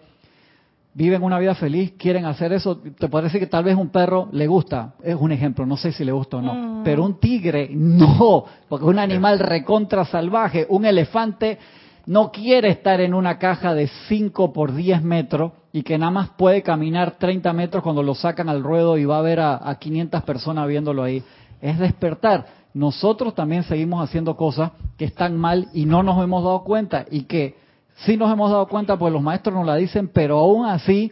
[0.96, 2.78] Viven una vida feliz, quieren hacer eso.
[2.78, 4.96] Te puede decir que tal vez un perro le gusta.
[5.04, 6.54] Es un ejemplo, no sé si le gusta o no.
[6.54, 6.84] Mm.
[6.84, 8.46] Pero un tigre, no.
[8.68, 10.66] Porque es un animal recontra salvaje.
[10.68, 11.60] Un elefante
[12.08, 16.30] no quiere estar en una caja de 5 por 10 metros y que nada más
[16.30, 20.22] puede caminar 30 metros cuando lo sacan al ruedo y va a ver a, 500
[20.22, 21.24] personas viéndolo ahí.
[21.62, 22.46] Es despertar.
[22.76, 27.24] Nosotros también seguimos haciendo cosas que están mal y no nos hemos dado cuenta y
[27.24, 27.58] que
[28.06, 31.12] sí nos hemos dado cuenta pues los maestros nos la dicen, pero aún así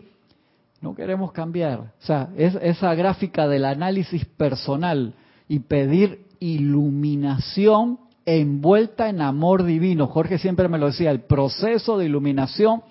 [0.79, 1.79] no queremos cambiar.
[1.79, 5.15] O sea, es esa gráfica del análisis personal
[5.47, 10.05] y pedir iluminación envuelta en amor divino.
[10.05, 12.83] Jorge siempre me lo decía, el proceso de iluminación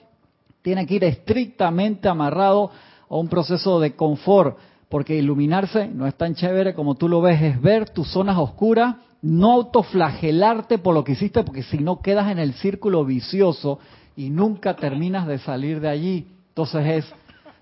[0.63, 2.71] tiene que ir estrictamente amarrado
[3.09, 4.59] a un proceso de confort,
[4.89, 8.97] porque iluminarse no es tan chévere como tú lo ves, es ver tus zonas oscuras,
[9.23, 13.79] no autoflagelarte por lo que hiciste, porque si no quedas en el círculo vicioso
[14.17, 16.29] y nunca terminas de salir de allí.
[16.49, 17.15] Entonces es,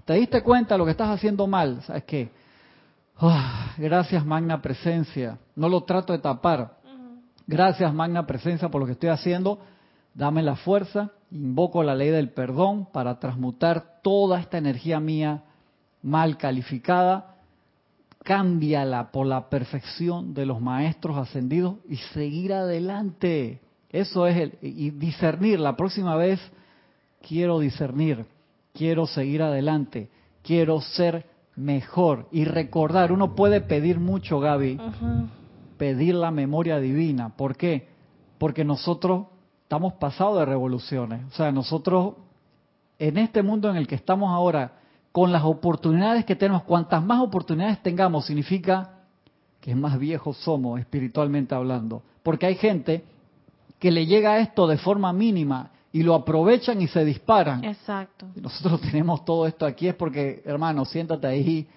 [0.05, 1.83] ¿te diste cuenta de lo que estás haciendo mal?
[1.83, 2.31] ¿Sabes qué?
[3.19, 5.39] Ah, gracias, magna presencia.
[5.57, 6.79] No lo trato de tapar,
[7.49, 9.59] Gracias, Magna Presencia, por lo que estoy haciendo.
[10.13, 11.13] Dame la fuerza.
[11.31, 15.45] Invoco la ley del perdón para transmutar toda esta energía mía
[16.03, 17.37] mal calificada.
[18.25, 23.61] Cámbiala por la perfección de los maestros ascendidos y seguir adelante.
[23.91, 24.59] Eso es el.
[24.61, 25.61] Y discernir.
[25.61, 26.41] La próxima vez
[27.27, 28.27] quiero discernir.
[28.75, 30.11] Quiero seguir adelante.
[30.43, 31.27] Quiero ser
[31.57, 32.29] mejor.
[32.33, 33.13] Y recordar.
[33.13, 34.79] Uno puede pedir mucho, Gaby
[35.79, 37.35] pedir la memoria divina.
[37.35, 37.89] ¿Por qué?
[38.37, 39.29] Porque nosotros
[39.69, 41.27] estamos pasados de revoluciones.
[41.31, 42.15] O sea, nosotros,
[42.99, 44.73] en este mundo en el que estamos ahora,
[45.13, 48.93] con las oportunidades que tenemos, cuantas más oportunidades tengamos, significa
[49.61, 52.03] que más viejos somos espiritualmente hablando.
[52.23, 53.05] Porque hay gente
[53.79, 57.63] que le llega esto de forma mínima y lo aprovechan y se disparan.
[57.63, 58.27] Exacto.
[58.35, 61.69] Y nosotros tenemos todo esto aquí es porque, hermano, siéntate ahí,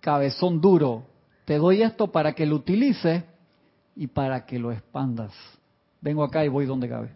[0.00, 1.02] cabezón duro,
[1.44, 3.24] te doy esto para que lo utilices
[3.94, 5.34] y para que lo expandas.
[6.02, 7.08] Vengo acá y voy donde cabe.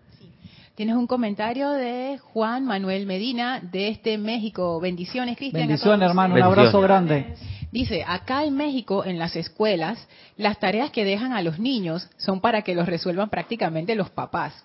[0.77, 4.79] Tienes un comentario de Juan Manuel Medina de este México.
[4.79, 5.67] Bendiciones, Cristian.
[5.67, 6.35] Bendiciones, hermano.
[6.35, 7.35] Un abrazo grande.
[7.73, 10.07] Dice, acá en México, en las escuelas,
[10.37, 14.65] las tareas que dejan a los niños son para que los resuelvan prácticamente los papás.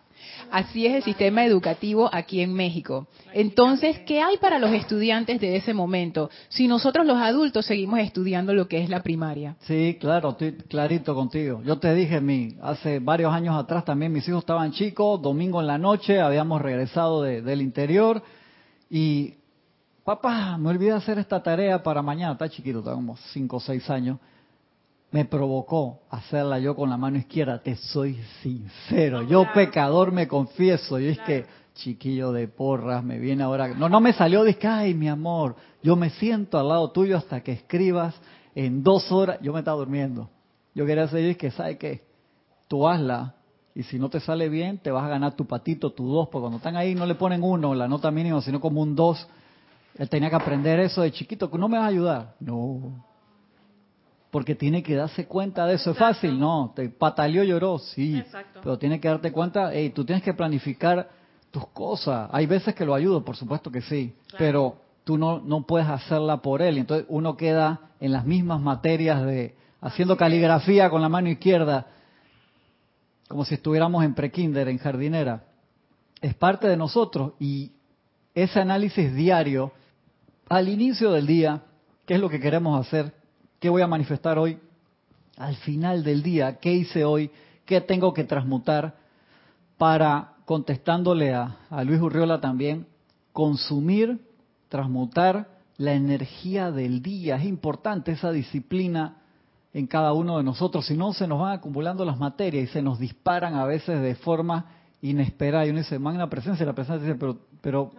[0.51, 3.07] Así es el sistema educativo aquí en México.
[3.33, 8.53] Entonces, ¿qué hay para los estudiantes de ese momento si nosotros los adultos seguimos estudiando
[8.53, 9.55] lo que es la primaria?
[9.61, 11.61] Sí, claro, estoy clarito contigo.
[11.63, 15.67] Yo te dije, mi, hace varios años atrás también mis hijos estaban chicos, domingo en
[15.67, 18.21] la noche, habíamos regresado del interior
[18.89, 19.35] y,
[20.03, 23.89] papá, me olvidé hacer esta tarea para mañana, está chiquito, está como 5 o 6
[23.89, 24.17] años
[25.11, 30.99] me provocó hacerla yo con la mano izquierda, te soy sincero, yo pecador me confieso,
[30.99, 31.45] y es que
[31.75, 35.95] chiquillo de porras, me viene ahora, no, no me salió, dije, ay mi amor, yo
[35.95, 38.15] me siento al lado tuyo hasta que escribas
[38.55, 40.29] en dos horas, yo me estaba durmiendo,
[40.73, 42.03] yo quería decir que, ¿sabe qué?
[42.69, 43.35] Tú hazla,
[43.75, 46.43] y si no te sale bien, te vas a ganar tu patito, tu dos, porque
[46.43, 49.27] cuando están ahí no le ponen uno, la nota mínima, sino como un dos,
[49.97, 53.10] él tenía que aprender eso de chiquito, que no me vas a ayudar, no,
[54.31, 55.91] porque tiene que darse cuenta de eso.
[55.91, 56.71] Es fácil, ¿no?
[56.75, 58.23] Te pataleó, lloró, sí.
[58.63, 61.09] Pero tiene que darte cuenta, hey, tú tienes que planificar
[61.51, 62.29] tus cosas.
[62.31, 66.37] Hay veces que lo ayudo, por supuesto que sí, pero tú no, no puedes hacerla
[66.37, 66.77] por él.
[66.77, 71.87] Entonces uno queda en las mismas materias de haciendo caligrafía con la mano izquierda,
[73.27, 75.43] como si estuviéramos en prekinder, en jardinera.
[76.21, 77.71] Es parte de nosotros y
[78.33, 79.73] ese análisis diario,
[80.47, 81.63] al inicio del día,
[82.11, 83.13] ¿Qué es lo que queremos hacer?
[83.61, 84.57] ¿Qué voy a manifestar hoy?
[85.37, 87.29] Al final del día, ¿qué hice hoy?
[87.63, 88.95] ¿Qué tengo que transmutar
[89.77, 92.87] para, contestándole a, a Luis Urriola también,
[93.31, 94.19] consumir,
[94.67, 95.47] transmutar
[95.77, 97.35] la energía del día?
[97.35, 99.17] Es importante esa disciplina
[99.75, 102.81] en cada uno de nosotros, si no se nos van acumulando las materias y se
[102.81, 104.71] nos disparan a veces de forma
[105.03, 105.67] inesperada.
[105.67, 107.91] Y uno dice, magna presencia, la presencia dice, pero, pero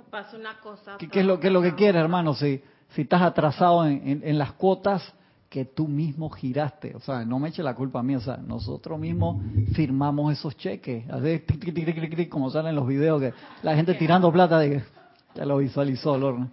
[0.98, 2.34] ¿qué, es lo, qué es lo que quieres, hermano?
[2.34, 2.60] Si,
[2.96, 5.14] si estás atrasado en, las cuotas
[5.52, 8.38] que tú mismo giraste, o sea, no me eche la culpa a mí, o sea,
[8.38, 9.36] nosotros mismos
[9.74, 14.82] firmamos esos cheques, así, como salen los videos que la gente tirando plata de que
[15.34, 16.48] ya lo visualizó, Lorna.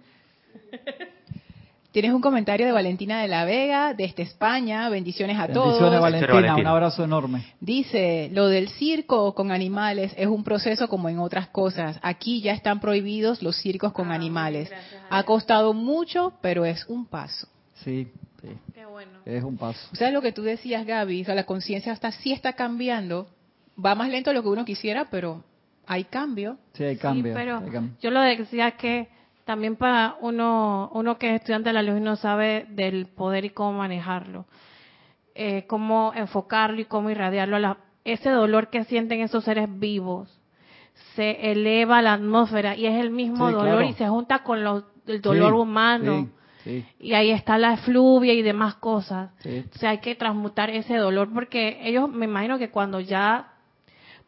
[1.92, 4.88] Tienes un comentario de Valentina de la Vega, desde España.
[4.90, 5.80] Bendiciones a todos.
[5.80, 6.56] Bendiciones, Valentina.
[6.56, 7.46] Un abrazo enorme.
[7.58, 11.98] Dice, lo del circo con animales es un proceso como en otras cosas.
[12.02, 14.70] Aquí ya están prohibidos los circos con ah, animales.
[15.08, 17.48] Ha costado mucho, pero es un paso.
[17.82, 18.12] Sí,
[18.42, 18.48] sí.
[18.74, 19.20] Qué bueno.
[19.24, 19.88] Es un paso.
[19.92, 23.28] O sea, lo que tú decías, Gaby, o sea, la conciencia hasta sí está cambiando.
[23.82, 25.42] Va más lento de lo que uno quisiera, pero
[25.86, 26.58] hay cambio.
[26.74, 27.32] Sí, hay cambio.
[27.32, 27.62] Sí, pero
[28.00, 29.08] yo lo decía que
[29.44, 33.44] también para uno, uno que es estudiante de la luz y no sabe del poder
[33.44, 34.46] y cómo manejarlo,
[35.34, 37.56] eh, cómo enfocarlo y cómo irradiarlo.
[37.56, 40.40] A ese dolor que sienten esos seres vivos
[41.16, 44.58] se eleva a la atmósfera y es el mismo dolor y se junta con
[45.06, 46.28] el dolor humano.
[46.98, 49.30] Y ahí está la efluvia y demás cosas.
[49.74, 53.52] O sea, hay que transmutar ese dolor porque ellos, me imagino que cuando ya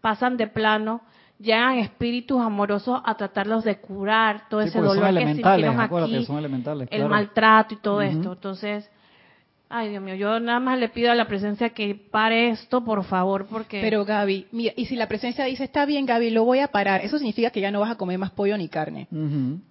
[0.00, 1.00] pasan de plano,
[1.38, 6.26] llegan espíritus amorosos a tratarlos de curar todo ese dolor que sintieron aquí,
[6.90, 8.32] el maltrato y todo esto.
[8.32, 8.90] Entonces,
[9.72, 13.02] ay Dios mío, yo nada más le pido a la presencia que pare esto, por
[13.04, 13.80] favor, porque...
[13.80, 17.04] Pero Gaby, mira, y si la presencia dice, está bien Gaby, lo voy a parar,
[17.04, 19.08] eso significa que ya no vas a comer más pollo ni carne.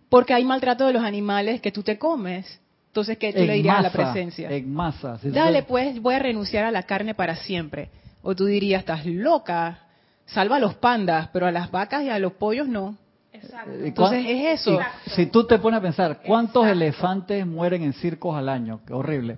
[0.09, 2.59] Porque hay maltrato de los animales que tú te comes.
[2.87, 4.49] Entonces, ¿qué tú le dirías a la presencia?
[4.51, 5.17] En masa.
[5.23, 7.89] Dale, pues, voy a renunciar a la carne para siempre.
[8.21, 9.79] O tú dirías, estás loca,
[10.25, 12.97] salva a los pandas, pero a las vacas y a los pollos no.
[13.31, 13.71] Exacto.
[13.81, 14.79] Entonces es eso.
[15.15, 18.81] Si tú te pones a pensar, ¿cuántos elefantes mueren en circos al año?
[18.85, 19.37] Qué horrible.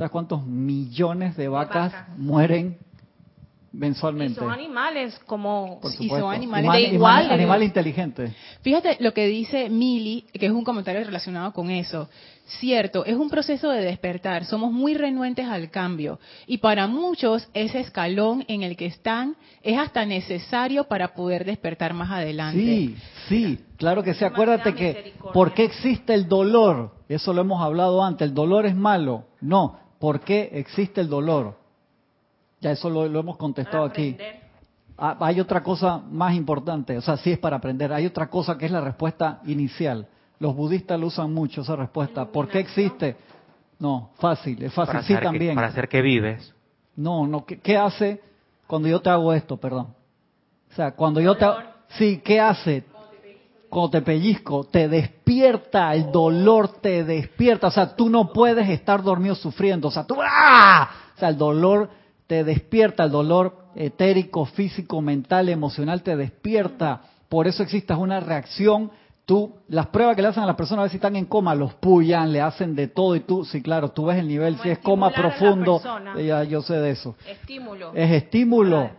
[0.00, 2.78] ¿Sabes cuántos millones de vacas, mueren
[3.70, 4.32] mensualmente?
[4.32, 5.78] Y son animales como...
[5.98, 7.30] y son animales de igual.
[7.30, 8.32] Animales inteligentes.
[8.62, 12.08] Fíjate lo que dice Mili, que es un comentario relacionado con eso.
[12.46, 17.80] Cierto, es un proceso de despertar, somos muy renuentes al cambio y para muchos ese
[17.80, 22.58] escalón en el que están es hasta necesario para poder despertar más adelante.
[22.58, 22.96] Sí,
[23.28, 24.24] sí, claro que sí.
[24.24, 26.94] Acuérdate que, ¿por qué existe el dolor?
[27.06, 29.26] Eso lo hemos hablado antes, el dolor es malo.
[29.42, 31.56] No, ¿por qué existe el dolor?
[32.60, 34.16] Ya eso lo, hemos contestado aquí.
[34.98, 38.58] Ah, hay otra cosa más importante, o sea, sí es para aprender, hay otra cosa
[38.58, 40.08] que es la respuesta inicial
[40.40, 42.24] los budistas lo usan mucho esa respuesta.
[42.24, 43.16] ¿Por qué existe?
[43.78, 45.02] No, fácil, es fácil.
[45.02, 45.54] Sí, también.
[45.54, 46.52] para hacer que vives.
[46.96, 47.44] No, no.
[47.44, 48.20] ¿qué, hace
[48.66, 49.58] cuando yo te hago esto?
[49.58, 49.94] Perdón.
[50.70, 51.46] O sea, cuando yo te.
[51.90, 52.84] Sí, ¿qué hace?
[53.70, 57.68] Cuando te pellizco, te despierta, el dolor te despierta.
[57.68, 59.88] O sea, tú no puedes estar dormido sufriendo.
[59.88, 60.16] O sea, tú.
[60.20, 60.90] ¡ah!
[61.16, 61.88] O sea, el dolor
[62.26, 67.02] te despierta, el dolor etérico, físico, mental, emocional te despierta.
[67.28, 68.90] Por eso existe una reacción
[69.30, 71.54] Tú, las pruebas que le hacen a las personas a ver si están en coma,
[71.54, 74.70] los pullan, le hacen de todo y tú, sí, claro, tú ves el nivel, si
[74.70, 75.80] es coma profundo,
[76.18, 77.14] ya yo sé de eso.
[77.24, 77.92] Estímulo.
[77.94, 78.90] Es estímulo.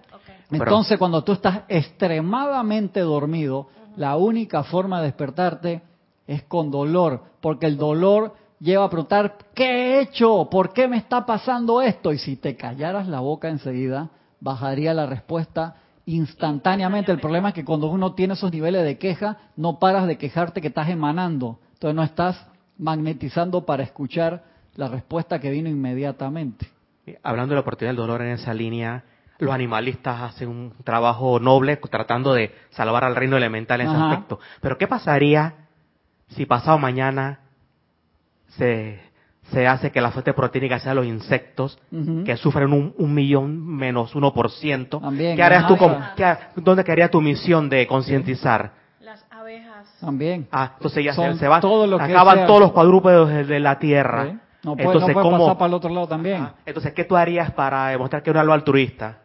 [0.49, 5.81] Entonces, cuando tú estás extremadamente dormido, la única forma de despertarte
[6.27, 10.47] es con dolor, porque el dolor lleva a preguntar, ¿qué he hecho?
[10.49, 12.13] ¿Por qué me está pasando esto?
[12.13, 15.75] Y si te callaras la boca enseguida, bajaría la respuesta
[16.05, 17.11] instantáneamente.
[17.11, 20.61] El problema es que cuando uno tiene esos niveles de queja, no paras de quejarte
[20.61, 21.59] que estás emanando.
[21.73, 24.43] Entonces no estás magnetizando para escuchar
[24.75, 26.67] la respuesta que vino inmediatamente.
[27.23, 29.03] Hablando de la oportunidad del dolor en esa línea,
[29.41, 34.39] los animalistas hacen un trabajo noble tratando de salvar al reino elemental en ese aspecto.
[34.61, 35.55] Pero ¿qué pasaría
[36.29, 37.39] si pasado mañana
[38.57, 39.11] se
[39.51, 41.77] se hace que la fuente proteínica sea los insectos,
[42.25, 45.01] que sufren un, millón menos uno por ciento.
[45.17, 45.77] ¿Qué harías tú?
[46.55, 48.71] ¿Dónde quedaría tu misión de concientizar?
[49.01, 49.93] Las abejas.
[49.99, 50.47] También.
[50.51, 54.39] Ah, entonces ya se, va, acaban todos los cuadrúpedos de la Tierra.
[54.63, 56.47] No puede, entonces, no pasar para el otro lado también.
[56.65, 59.17] entonces, ¿qué tú harías para demostrar que eres algo altruista?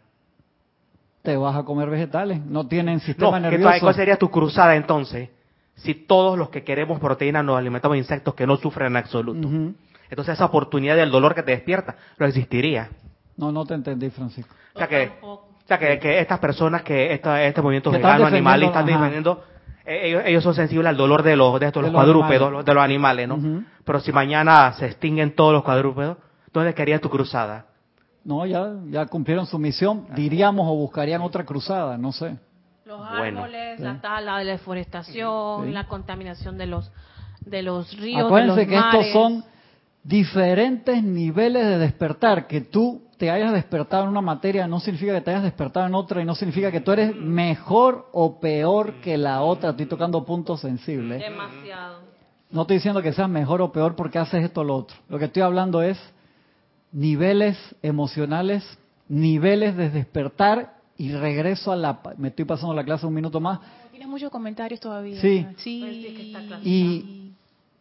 [1.26, 3.80] Te vas a comer vegetales, no tienen sistema no, nervioso.
[3.80, 5.28] ¿Cuál sería tu cruzada entonces?
[5.74, 9.48] Si todos los que queremos proteína nos alimentamos de insectos que no sufren en absoluto.
[10.08, 12.90] Entonces esa oportunidad del dolor que te despierta no existiría.
[13.36, 14.54] No, no te entendí, Francisco.
[14.72, 19.42] O sea que, o sea que, estas personas que este movimiento vegano animal están defendiendo
[19.84, 23.26] eh, ellos, son sensibles al dolor de los de estos los cuadrúpedos, de los animales,
[23.26, 23.64] ¿no?
[23.84, 26.18] Pero si mañana se extinguen todos los cuadrúpedos,
[26.52, 27.66] ¿dónde quería tu cruzada?
[28.26, 32.36] No, ya, ya cumplieron su misión, diríamos o buscarían otra cruzada, no sé.
[32.84, 36.90] Los árboles, la tala, la deforestación, la contaminación de los
[37.40, 39.44] de los ríos, Acuérdense de que estos son
[40.02, 45.20] diferentes niveles de despertar, que tú te hayas despertado en una materia no significa que
[45.20, 49.16] te hayas despertado en otra y no significa que tú eres mejor o peor que
[49.16, 49.70] la otra.
[49.70, 51.22] Estoy tocando puntos sensibles.
[51.22, 52.00] Demasiado.
[52.50, 54.96] No estoy diciendo que seas mejor o peor porque haces esto o lo otro.
[55.08, 55.98] Lo que estoy hablando es
[56.96, 58.64] niveles emocionales,
[59.06, 62.00] niveles de despertar y regreso a la...
[62.16, 63.60] Me estoy pasando la clase un minuto más.
[63.90, 65.20] Tienes muchos comentarios todavía.
[65.20, 65.46] Sí.
[65.58, 66.32] sí.
[66.64, 67.32] Y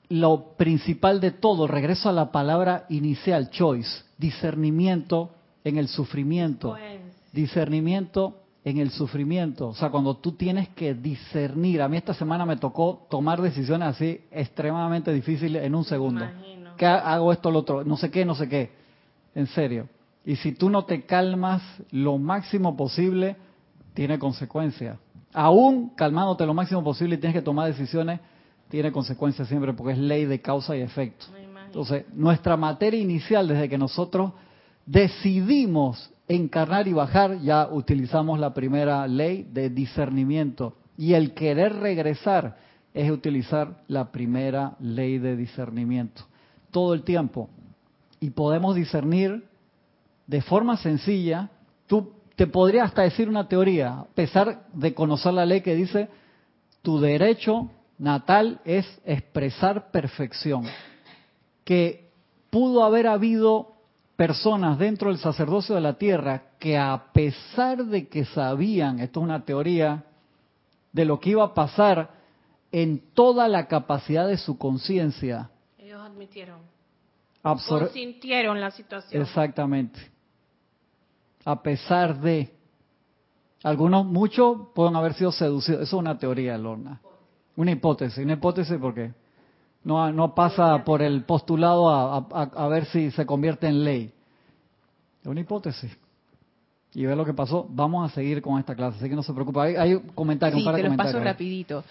[0.09, 5.31] lo principal de todo, regreso a la palabra inicial, choice, discernimiento
[5.63, 6.71] en el sufrimiento.
[6.71, 6.99] Pues.
[7.31, 9.69] Discernimiento en el sufrimiento.
[9.69, 11.81] O sea, cuando tú tienes que discernir.
[11.81, 16.25] A mí esta semana me tocó tomar decisiones así extremadamente difíciles en un segundo.
[16.75, 17.85] ¿Qué hago esto, lo otro?
[17.85, 18.84] No sé qué, no sé qué.
[19.35, 19.87] En serio.
[20.25, 21.61] Y si tú no te calmas
[21.91, 23.35] lo máximo posible,
[23.93, 24.97] tiene consecuencias.
[25.33, 28.19] Aún calmándote lo máximo posible y tienes que tomar decisiones,
[28.69, 31.27] tiene consecuencias siempre porque es ley de causa y efecto.
[31.65, 34.31] Entonces, nuestra materia inicial, desde que nosotros
[34.85, 40.77] decidimos encarnar y bajar, ya utilizamos la primera ley de discernimiento.
[40.97, 42.57] Y el querer regresar
[42.93, 46.23] es utilizar la primera ley de discernimiento.
[46.71, 47.49] Todo el tiempo.
[48.25, 49.47] Y podemos discernir
[50.25, 51.51] de forma sencilla.
[51.85, 56.09] Tú te podría hasta decir una teoría, a pesar de conocer la ley que dice,
[56.81, 57.69] tu derecho
[57.99, 60.63] natal es expresar perfección.
[61.63, 62.09] Que
[62.49, 63.75] pudo haber habido
[64.15, 69.23] personas dentro del sacerdocio de la tierra que a pesar de que sabían, esto es
[69.23, 70.03] una teoría,
[70.93, 72.09] de lo que iba a pasar
[72.71, 75.51] en toda la capacidad de su conciencia.
[75.77, 76.73] Ellos admitieron.
[77.53, 79.21] Consintieron la situación.
[79.21, 79.99] Exactamente.
[81.43, 82.51] A pesar de.
[83.61, 85.81] Algunos, muchos pueden haber sido seducidos.
[85.81, 87.01] Eso es una teoría, Lorna.
[87.55, 89.11] Una hipótesis, una hipótesis porque
[89.83, 94.11] no, no pasa por el postulado a, a, ver si se convierte en ley.
[95.21, 95.95] Es una hipótesis.
[96.93, 97.67] Y ve lo que pasó.
[97.69, 99.59] Vamos a seguir con esta clase, así que no se preocupe.
[99.59, 101.83] Hay, hay comentarios, sí, te paso rapidito.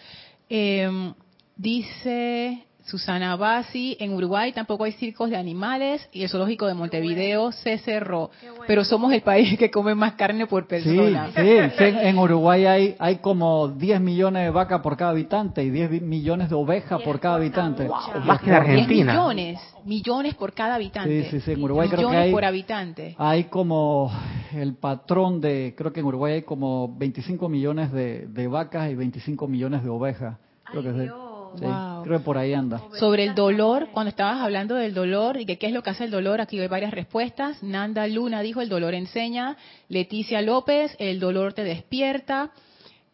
[0.49, 1.13] Eh,
[1.57, 7.51] dice Susana Basi, en Uruguay tampoco hay circos de animales y el zoológico de Montevideo
[7.51, 8.31] se cerró.
[8.67, 11.31] Pero somos el país que come más carne por persona.
[11.35, 15.71] Sí, sí, en Uruguay hay, hay como 10 millones de vacas por cada habitante y
[15.71, 17.89] 10 millones de ovejas por cada habitante.
[17.89, 18.87] más que Argentina.
[18.87, 21.25] 10 millones, millones por cada habitante.
[21.25, 23.15] Sí, sí, sí, en Uruguay creo que hay, por habitante.
[23.17, 24.13] Hay como
[24.53, 29.49] el patrón de, creo que en Uruguay hay como 25 millones de, vacas y 25
[29.49, 30.37] millones de ovejas.
[30.71, 31.24] Creo que
[31.57, 32.83] creo que por ahí anda.
[32.99, 36.05] Sobre el dolor, cuando estabas hablando del dolor y que qué es lo que hace
[36.05, 37.63] el dolor, aquí hay varias respuestas.
[37.63, 39.57] Nanda Luna dijo, el dolor enseña.
[39.89, 42.51] Leticia López, el dolor te despierta.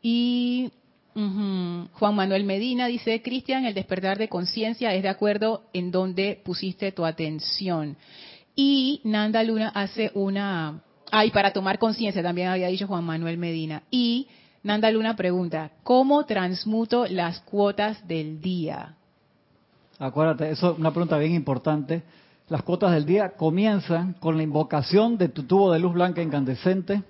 [0.03, 0.71] Y
[1.15, 6.93] Juan Manuel Medina dice, Cristian, el despertar de conciencia es de acuerdo en donde pusiste
[6.93, 7.97] tu atención.
[8.55, 10.83] Y Nanda Luna hace una...
[11.13, 13.83] Ay, para tomar conciencia también había dicho Juan Manuel Medina.
[13.91, 14.29] Y
[14.63, 18.95] Nanda Luna pregunta, ¿cómo transmuto las cuotas del día?
[19.99, 22.03] Acuérdate, eso es una pregunta bien importante.
[22.49, 27.03] Las cuotas del día comienzan con la invocación de tu tubo de luz blanca incandescente,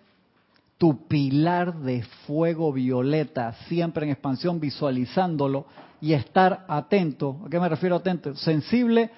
[0.79, 5.67] tu pilar de fuego violeta, siempre en expansión, visualizándolo
[6.01, 7.41] y estar atento.
[7.45, 8.37] ¿A qué me refiero atento?
[8.37, 9.11] Sensible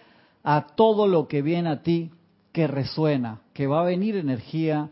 [0.43, 2.11] a todo lo que viene a ti
[2.51, 4.89] que resuena, que va a venir energía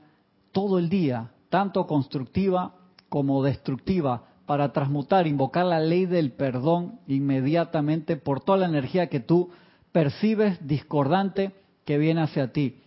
[0.52, 2.74] todo el día, tanto constructiva
[3.10, 9.20] como destructiva para transmutar, invocar la ley del perdón inmediatamente por toda la energía que
[9.20, 9.50] tú
[9.92, 11.52] percibes discordante
[11.84, 12.78] que viene hacia ti.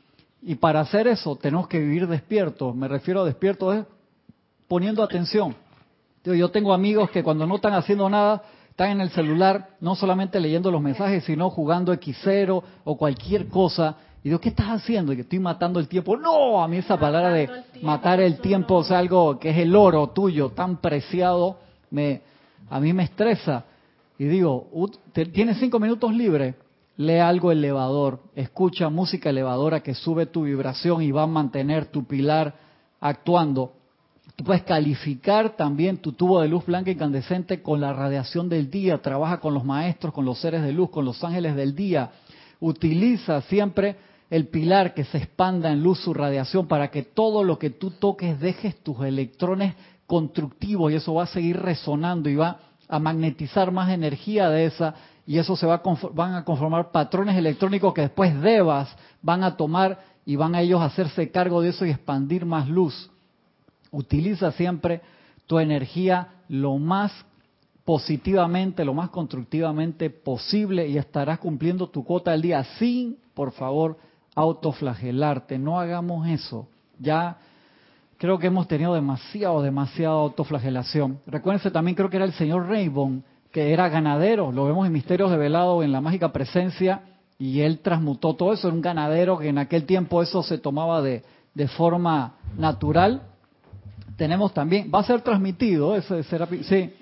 [0.42, 2.76] Y para hacer eso tenemos que vivir despiertos.
[2.76, 3.86] Me refiero a despiertos es
[4.68, 5.56] poniendo atención.
[6.24, 10.40] Yo tengo amigos que cuando no están haciendo nada, están en el celular, no solamente
[10.40, 15.12] leyendo los mensajes, sino jugando X0 o cualquier cosa y digo, ¿qué estás haciendo?
[15.12, 16.16] Y que estoy matando el tiempo.
[16.16, 17.50] No, a mí esa palabra de
[17.82, 21.58] matar el tiempo es algo que es el oro tuyo, tan preciado,
[21.92, 22.22] me,
[22.70, 23.66] a mí me estresa.
[24.18, 24.70] Y digo,
[25.34, 26.56] tienes cinco minutos libres,
[26.96, 32.06] lee algo elevador, escucha música elevadora que sube tu vibración y va a mantener tu
[32.06, 32.56] pilar
[33.02, 33.74] actuando.
[34.38, 39.02] Tú puedes calificar también tu tubo de luz blanca incandescente con la radiación del día,
[39.02, 42.12] trabaja con los maestros, con los seres de luz, con los ángeles del día.
[42.62, 43.98] Utiliza siempre
[44.34, 47.92] el pilar que se expanda en luz su radiación para que todo lo que tú
[47.92, 49.76] toques dejes tus electrones
[50.08, 52.58] constructivos y eso va a seguir resonando y va
[52.90, 54.96] a magnetizar más energía de esa
[55.28, 55.84] y eso se va
[56.16, 58.90] van a conformar patrones electrónicos que después devas
[59.22, 63.12] van a tomar y van a ellos hacerse cargo de eso y expandir más luz.
[63.92, 65.02] Utiliza siempre
[65.46, 67.12] tu energía lo más
[67.86, 74.00] positivamente, lo más constructivamente posible y estarás cumpliendo tu cuota del día sin, por favor,
[74.36, 75.58] autoflagelarte.
[75.58, 76.68] No hagamos eso.
[77.00, 77.38] Ya
[78.18, 81.20] creo que hemos tenido demasiado, demasiada autoflagelación.
[81.28, 84.52] Recuérdense también, creo que era el señor Raybon, que era ganadero.
[84.52, 87.02] Lo vemos en Misterios de Velado en la mágica presencia
[87.38, 88.68] y él transmutó todo eso.
[88.68, 91.24] Era un ganadero que en aquel tiempo eso se tomaba de,
[91.54, 93.24] de forma natural.
[94.16, 96.94] Tenemos también, va a ser transmitido ese Serapis, sí,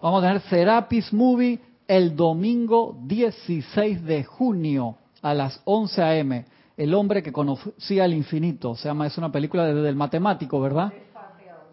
[0.00, 1.58] Vamos a tener Serapis Movie
[1.88, 6.44] el domingo 16 de junio a las 11 a.m.
[6.76, 8.74] El hombre que conocía el infinito.
[8.74, 10.92] Se llama, es una película desde el matemático, ¿verdad?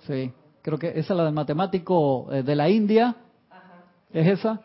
[0.08, 0.32] Sí.
[0.62, 3.16] Creo que esa es la del matemático eh, de la India.
[4.14, 4.62] ¿Es esa?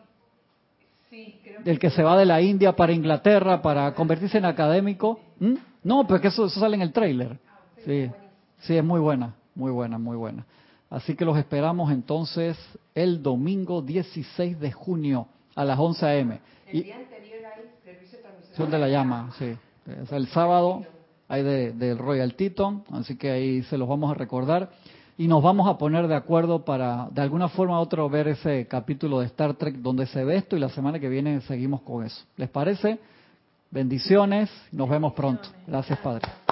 [1.09, 4.45] Sí, creo que El que se va de la India para Inglaterra para convertirse en
[4.45, 5.19] académico.
[5.39, 5.55] ¿Mm?
[5.83, 7.39] No, pero que eso, eso sale en el tráiler.
[7.83, 8.11] Sí,
[8.59, 10.45] sí, es muy buena, muy buena, muy buena.
[10.89, 12.57] Así que los esperamos entonces
[12.93, 16.39] el domingo 16 de junio a las 11 a.m.
[16.67, 19.55] El día anterior hay servicio de transmisión de la llama, sí.
[19.87, 20.83] Es el sábado
[21.29, 24.69] hay del de Royal Teton, así que ahí se los vamos a recordar.
[25.17, 28.67] Y nos vamos a poner de acuerdo para, de alguna forma u otra, ver ese
[28.67, 32.05] capítulo de Star Trek donde se ve esto y la semana que viene seguimos con
[32.05, 32.23] eso.
[32.37, 32.99] ¿Les parece?
[33.71, 35.49] Bendiciones, nos vemos pronto.
[35.65, 36.46] Gracias, Padre.